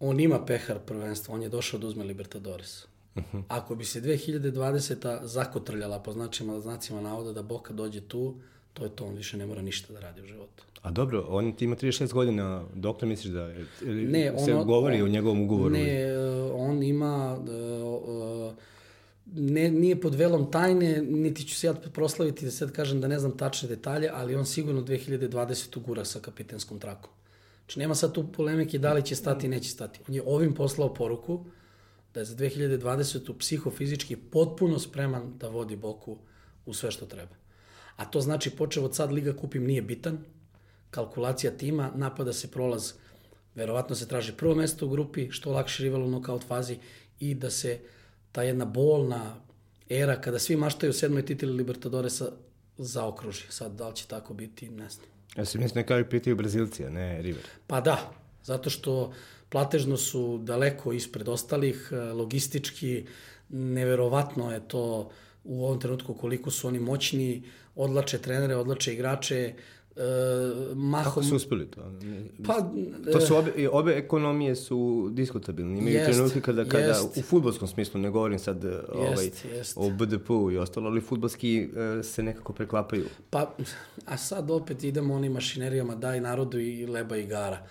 [0.00, 2.86] On ima pehar prvenstva, on je došao da uzme Libertadores.
[3.16, 3.42] -huh.
[3.48, 5.18] Ako bi se 2020.
[5.22, 8.34] zakotrljala po značima, znacima navoda da Boka dođe tu,
[8.72, 10.64] to je to, on više ne mora ništa da radi u životu.
[10.82, 13.52] A dobro, on ti ima 36 godina, doktor misliš da
[13.82, 15.74] ili ne, on, se govori on, o njegovom ugovoru?
[15.74, 18.54] Ne, uh, on ima, uh, uh,
[19.34, 23.18] ne, nije pod velom tajne, niti ću se ja proslaviti da sad kažem da ne
[23.18, 25.78] znam tačne detalje, ali on sigurno 2020.
[25.78, 27.10] gura sa kapitenskom trakom.
[27.64, 30.00] Znači nema sad tu polemike da li će stati, neće stati.
[30.08, 31.44] On je ovim poslao poruku,
[32.14, 33.38] da je za 2020.
[33.38, 36.18] psihofizički potpuno spreman da vodi Boku
[36.66, 37.34] u sve što treba.
[37.96, 40.18] A to znači počeo od sad Liga kupim nije bitan,
[40.90, 42.92] kalkulacija tima, napada se prolaz,
[43.54, 46.78] verovatno se traži prvo mesto u grupi, što lakše rival u nokaut fazi
[47.20, 47.78] i da se
[48.32, 49.36] ta jedna bolna
[49.88, 52.32] era kada svi maštaju sedmoj tituli Libertadoresa
[52.78, 53.44] zaokruži.
[53.48, 55.06] Sad, da li će tako biti, ne znam.
[55.36, 57.42] Ja se mislim kao i pitaju Brazilci, a ne River.
[57.66, 58.12] Pa da,
[58.44, 59.12] zato što
[59.50, 63.06] platežno su daleko ispred ostalih, e, logistički
[63.48, 65.10] neverovatno je to
[65.44, 67.42] u ovom trenutku koliko su oni moćni,
[67.74, 69.54] odlače trenere, odlače igrače,
[69.96, 71.04] Uh, mahom...
[71.04, 71.80] Kako su uspeli to?
[72.46, 72.70] Pa,
[73.12, 75.78] to su obe, obe ekonomije su diskutabilne.
[75.78, 77.16] Imaju jest, trenutke kada, kada jest.
[77.16, 79.72] u futbolskom smislu, ne govorim sad jest, ovaj, jest.
[79.76, 83.04] o BDP-u i ostalo, ali futbolski uh, se nekako preklapaju.
[83.30, 83.54] Pa,
[84.06, 87.66] a sad opet idemo onim mašinerijama daj narodu i leba i gara.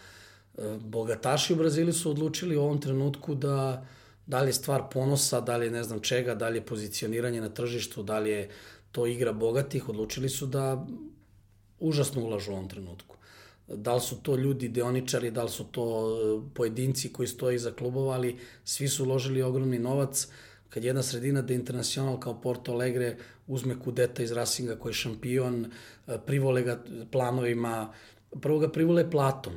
[0.53, 3.85] Uh, bogataši u Brazili su odlučili u ovom trenutku da
[4.29, 7.41] da li je stvar ponosa, da li je ne znam čega, da li je pozicioniranje
[7.41, 8.49] na tržištu, da li je
[8.91, 10.85] to igra bogatih, odlučili su da
[11.79, 13.15] užasno ulažu u ovom trenutku.
[13.67, 17.71] Da li su to ljudi, deoničari, da li su to e, pojedinci koji stoje iza
[17.71, 20.27] klubova, ali svi su uložili ogromni novac.
[20.69, 25.65] Kad jedna sredina de Internacional kao Porto Alegre uzme kudeta iz Racinga koji je šampion,
[25.65, 27.93] e, privole ga planovima,
[28.41, 29.53] prvo ga privole platom,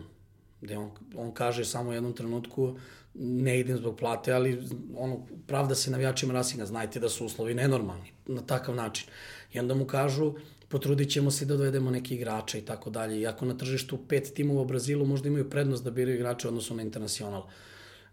[0.62, 2.76] gde on, on kaže samo u jednom trenutku
[3.14, 4.62] ne idem zbog plate, ali
[4.96, 9.08] ono, pravda se navijačima Rasinga, znajte da su uslovi nenormalni na takav način.
[9.52, 10.34] I onda mu kažu,
[10.68, 13.20] potrudit ćemo se da dovedemo neke igrače i tako dalje.
[13.20, 16.82] Iako na tržištu pet timova u Brazilu možda imaju prednost da biraju igrače odnosno na
[16.82, 17.46] internacional.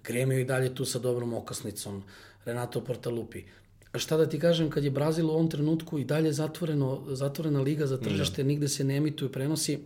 [0.03, 2.03] Gremio i dalje tu sa dobrom okasnicom,
[2.45, 3.43] Renato Portalupi.
[3.91, 7.61] A šta da ti kažem, kad je Brazil u ovom trenutku i dalje zatvoreno, zatvorena
[7.61, 8.47] liga za tržište, da.
[8.47, 9.79] nigde se ne emituju prenosi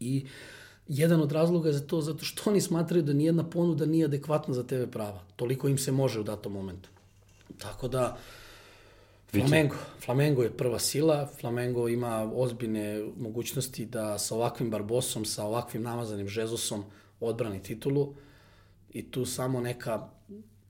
[0.00, 0.30] i uh,
[0.92, 4.54] jedan od razloga je za to zato što oni smatraju da nijedna ponuda nije adekvatna
[4.54, 5.22] za TV prava.
[5.36, 6.88] Toliko im se može u datom momentu.
[7.58, 8.18] Tako da,
[9.30, 9.74] Flamengo.
[10.04, 11.26] Flamengo je prva sila.
[11.40, 16.84] Flamengo ima ozbiljne mogućnosti da sa ovakvim Barbosom, sa ovakvim namazanim Žezusom
[17.20, 18.14] odbrani titulu.
[18.92, 20.08] I tu samo neka,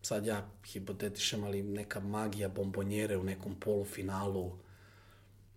[0.02, 4.52] sad ja hipotetišem, ali neka magija bombonjere u nekom polufinalu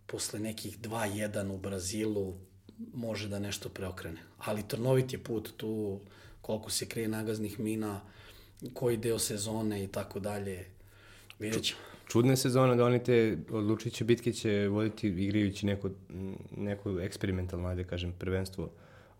[0.05, 2.33] posle nekih 2-1 u Brazilu
[2.93, 4.21] može da nešto preokrene.
[4.37, 5.99] Ali trnovit je put tu,
[6.41, 8.01] koliko se krije nagaznih mina,
[8.73, 10.65] koji deo sezone i tako dalje.
[11.39, 15.89] Vidjet ćemo čudna sezona da oni te odlučiće bitke će voditi igrajući neko,
[16.57, 18.69] neko eksperimentalno, ajde kažem, prvenstvo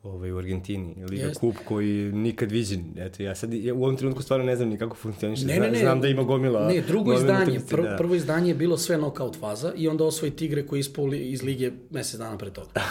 [0.03, 0.95] ovaj, u Argentini.
[1.09, 1.39] Liga Jest.
[1.39, 2.84] Kup koji nikad viđen.
[2.97, 5.45] Eto, ja sad ja u ovom trenutku stvarno ne znam ni kako funkcioniše.
[5.45, 5.80] Ne, ne, ne.
[5.80, 6.68] Znam da ima gomila.
[6.68, 7.59] Ne, drugo izdanje.
[7.70, 7.95] Pr da.
[7.97, 11.72] Prvo izdanje je bilo sve knockout faza i onda osvoji Tigre koji ispao iz lige
[11.89, 12.70] mesec dana pre toga.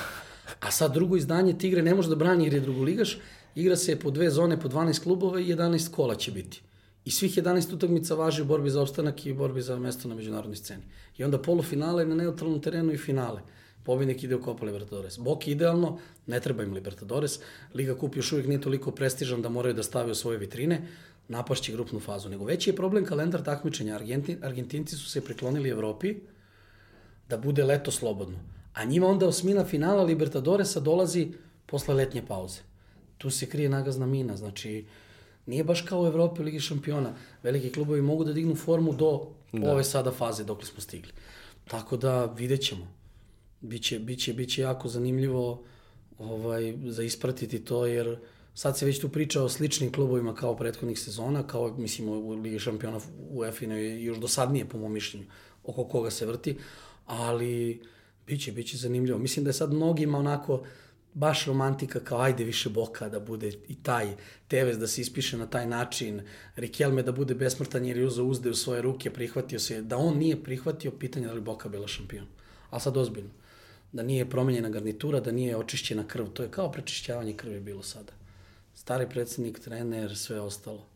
[0.61, 3.19] A sad drugo izdanje Tigre ne može da brani jer je drugoligaš.
[3.55, 6.63] Igra se po dve zone, po 12 klubova i 11 kola će biti.
[7.05, 10.57] I svih 11 utakmica važi u borbi za opstanak i borbi za mesto na međunarodnoj
[10.57, 10.83] sceni.
[11.19, 13.41] I onda polufinale na neutralnom terenu i finale.
[13.85, 15.19] Pobednik ide u Copa Libertadores.
[15.19, 17.39] Boki idealno, ne treba im Libertadores.
[17.75, 20.89] Liga Kup još uvijek nije toliko prestižan da moraju da stave u svoje vitrine.
[21.29, 22.29] Napašće grupnu fazu.
[22.29, 23.95] Nego veći je problem kalendar takmičenja.
[23.95, 26.15] Argentin, Argentinci su se priklonili Evropi
[27.29, 28.39] da bude leto slobodno.
[28.75, 31.33] A njima onda osmina finala Libertadoresa dolazi
[31.67, 32.61] posle letnje pauze.
[33.19, 34.37] Tu se krije nagazna mina.
[34.37, 34.85] Znači,
[35.47, 37.15] Nije baš kao u Evropi u Ligi šampiona.
[37.43, 39.73] Veliki klubovi mogu da dignu formu do da.
[39.73, 41.13] ove sada faze dok smo stigli.
[41.65, 42.87] Tako da vidjet ćemo.
[43.61, 45.63] Biće, biće, biće jako zanimljivo
[46.19, 48.19] ovaj, za ispratiti to, jer
[48.55, 52.59] sad se već tu priča o sličnim klubovima kao prethodnih sezona, kao, mislim, u Ligi
[52.59, 53.01] šampiona
[53.31, 55.27] u EFINA još dosadnije, po mom mišljenju,
[55.65, 56.59] oko koga se vrti,
[57.07, 57.83] ali
[58.27, 59.19] biće, biće zanimljivo.
[59.19, 60.63] Mislim da je sad mnogima onako,
[61.15, 64.17] baš romantika kao ajde više Boka da bude i taj
[64.49, 66.21] Tevez da se ispiše na taj način,
[66.57, 70.19] Rikelme da bude besmrtan jer je uzao uzde u svoje ruke, prihvatio se, da on
[70.19, 72.27] nije prihvatio pitanje da li Boka bila šampion.
[72.71, 73.31] A sad ozbiljno.
[73.93, 76.27] Da nije promenjena garnitura, da nije očišćena krv.
[76.27, 78.13] To je kao prečišćavanje krvi bilo sada.
[78.75, 80.92] Stari predsednik, trener, sve ostalo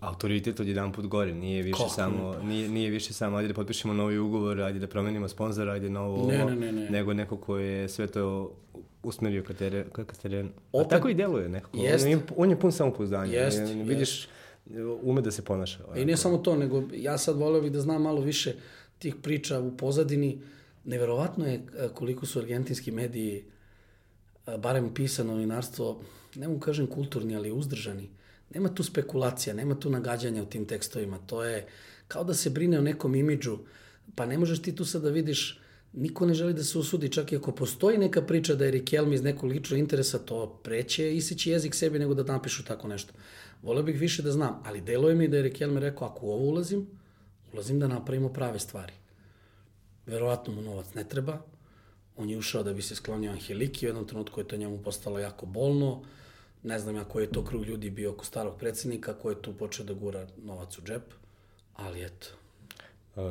[0.00, 1.90] autoritet od jedan put gore, nije više Kako?
[1.90, 5.90] samo nije, nije više samo ajde da potpišemo novi ugovor, ajde da promenimo sponzora, ajde
[5.90, 6.90] novo ne, ne, ne, ne.
[6.90, 8.56] nego neko ko je sve to
[9.02, 10.50] usmerio ka, tere, ka, ka terenu.
[10.72, 11.78] Opet, A tako i deluje nekako.
[11.78, 12.04] Jest.
[12.04, 13.32] On, je, on je pun samopouzdanja.
[13.32, 14.28] Jest, vidiš,
[14.66, 14.82] jest.
[15.02, 15.78] ume da se ponaša.
[15.96, 18.54] I nije samo to, nego ja sad voleo bih da znam malo više
[18.98, 20.38] tih priča u pozadini.
[20.84, 23.44] Neverovatno je e, koliko su argentinski mediji,
[24.46, 26.00] e, barem pisano novinarstvo,
[26.34, 28.08] ne mu kažem kulturni, ali uzdržani
[28.54, 31.18] Nema tu spekulacija, nema tu nagađanja u tim tekstovima.
[31.26, 31.66] To je
[32.08, 33.58] kao da se brine o nekom imidžu.
[34.14, 35.60] Pa ne možeš ti tu sad da vidiš,
[35.92, 39.14] niko ne želi da se usudi, čak i ako postoji neka priča da je Rikelme
[39.14, 43.12] iz nekog ličnog interesa, to preće iseći jezik sebi nego da napišu tako nešto.
[43.62, 46.44] Voleo bih više da znam, ali deluje mi da je Rikelme rekao, ako u ovo
[46.44, 46.86] ulazim,
[47.52, 48.92] ulazim da napravimo prave stvari.
[50.06, 51.42] Verovatno mu novac ne treba,
[52.16, 55.18] on je ušao da bi se sklonio Angeliki, u jednom trenutku je to njemu postalo
[55.18, 56.02] jako bolno,
[56.66, 59.52] Ne znam ja koji je to krug ljudi bio oko starog predsednika, ko je tu
[59.52, 61.02] počeo da gura novac u džep,
[61.74, 62.26] ali eto.
[63.16, 63.22] Uh,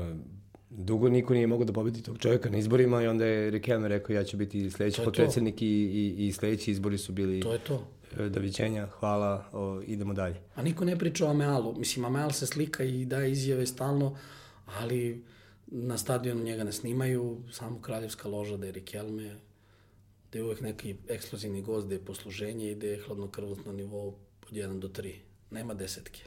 [0.70, 4.14] dugo niko nije mogao da pobedi tog čovjeka na izborima i onda je Rikelme rekao
[4.14, 7.88] ja ću biti sledeći potpredsednik i, i, i sledeći izbori su bili to je to.
[8.20, 10.36] E, doviđenja, hvala, o, idemo dalje.
[10.56, 11.76] A niko ne priča o Amealu.
[11.78, 14.18] Mislim, Ameal se slika i daje izjave stalno,
[14.66, 15.24] ali
[15.68, 19.36] na stadionu njega ne snimaju, samo kraljevska loža da je Rikelme,
[20.36, 24.08] da je uvek neki ekskluzivni gost, da je posluženje i da je hladnokrvnost na nivou
[24.48, 25.14] od 1 do 3.
[25.52, 26.22] Nema desetke.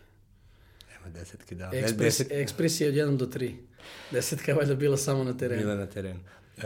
[0.90, 1.70] Nema desetke, da.
[1.74, 2.32] Ekspres, Deset...
[2.32, 3.52] ekspres je od 1 do 3.
[4.10, 5.62] Desetka je valjda bila samo na terenu.
[5.62, 6.20] Bila na terenu.
[6.56, 6.64] Uh,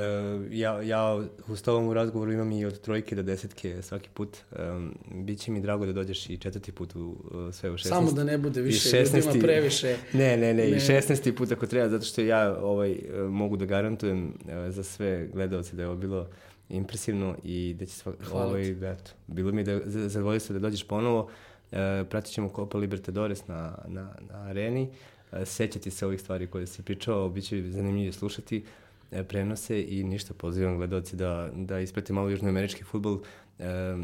[0.51, 4.36] ja, ja u stovom u razgovoru imam i od trojke do desetke svaki put.
[4.59, 7.88] Um, Biće mi drago da dođeš i četvrti put u uh, sve u 16.
[7.88, 9.26] Samo da ne bude više 16.
[9.26, 9.97] ljudima previše.
[10.12, 11.36] Ne, ne, ne, ne, i 16.
[11.36, 12.97] put ako treba, zato što ja ovaj,
[13.28, 16.28] mogu da garantujem uh, za sve gledalce da je ovo bilo
[16.73, 21.29] impresivno i da će svak, ovaj, eto, bilo mi da zadovoljstvo da dođeš ponovo.
[21.73, 24.89] E, pratit ćemo Copa Libertadores na, na, na areni.
[25.33, 28.64] E, sećati se ovih stvari koje si pričao, bit će zanimljivo slušati
[29.11, 33.18] e, prenose i ništa, pozivam gledalci da, da isprate malo južnoamerički futbol.
[33.59, 33.97] E,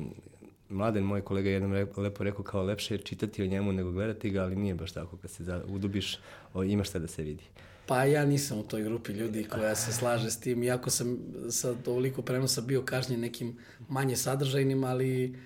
[0.71, 4.31] Mladen, moj kolega, jednom re, lepo rekao kao lepše je čitati o njemu nego gledati
[4.31, 5.17] ga, ali nije baš tako.
[5.17, 6.19] Kad se za, udubiš,
[6.55, 7.45] o, imaš šta da se vidi.
[7.89, 11.19] Pa ja nisam u toj grupi ljudi koja se slaže s tim, iako sam
[11.51, 13.57] sa toliko prenosa bio kažnjen nekim
[13.89, 15.39] manje sadržajnim, ali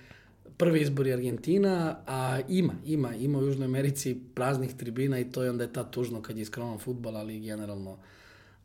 [0.57, 5.43] prvi izbor je Argentina, a ima, ima, ima u Južnoj Americi praznih tribina i to
[5.43, 7.97] je onda je ta tužno kad je iskroman futbol, ali generalno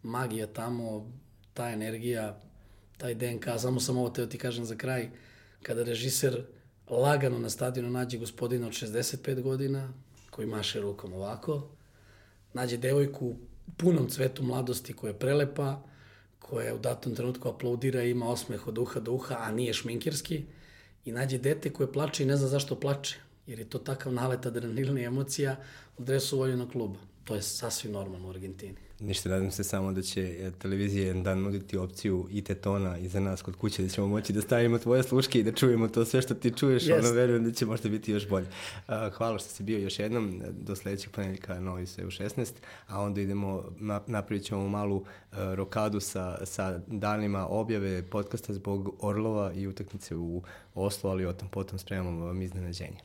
[0.03, 1.13] magija tamo,
[1.55, 2.41] ta energija,
[2.97, 3.47] taj DNK.
[3.59, 5.11] Samo sam ovo teo ti kažem za kraj,
[5.63, 6.43] kada režiser
[6.91, 9.93] lagano na stadionu nađe gospodina od 65 godina,
[10.31, 11.69] koji maše rukom ovako,
[12.53, 13.37] nađe devojku
[13.77, 15.83] punom cvetu mladosti koja je prelepa,
[16.39, 20.45] koja u datom trenutku aplaudira i ima osmeh od uha do uha, a nije šminkirski,
[21.05, 23.17] i nađe dete koje plače i ne zna zašto plače,
[23.47, 25.57] jer je to takav nalet adrenalina i emocija
[25.99, 26.99] u dresu voljenog kluba.
[27.29, 28.75] To je sasvim normalno u Argentini.
[29.01, 33.09] Ništa, nadam se samo da će e, televizija jedan dan nuditi opciju i tetona i
[33.09, 36.05] za nas kod kuće da ćemo moći da stavimo tvoje sluške i da čujemo to
[36.05, 36.99] sve što ti čuješ, yes.
[36.99, 38.47] ono verujem da će možda biti još bolje.
[39.13, 42.53] hvala što si bio još jednom, do sledećeg ponedjeljka novi se u 16,
[42.87, 43.65] a onda idemo,
[44.07, 50.43] napravit ćemo malu e, rokadu sa, sa danima objave podcasta zbog Orlova i utakmice u
[50.75, 52.99] Oslo, ali o tom potom spremamo vam iznenađenje.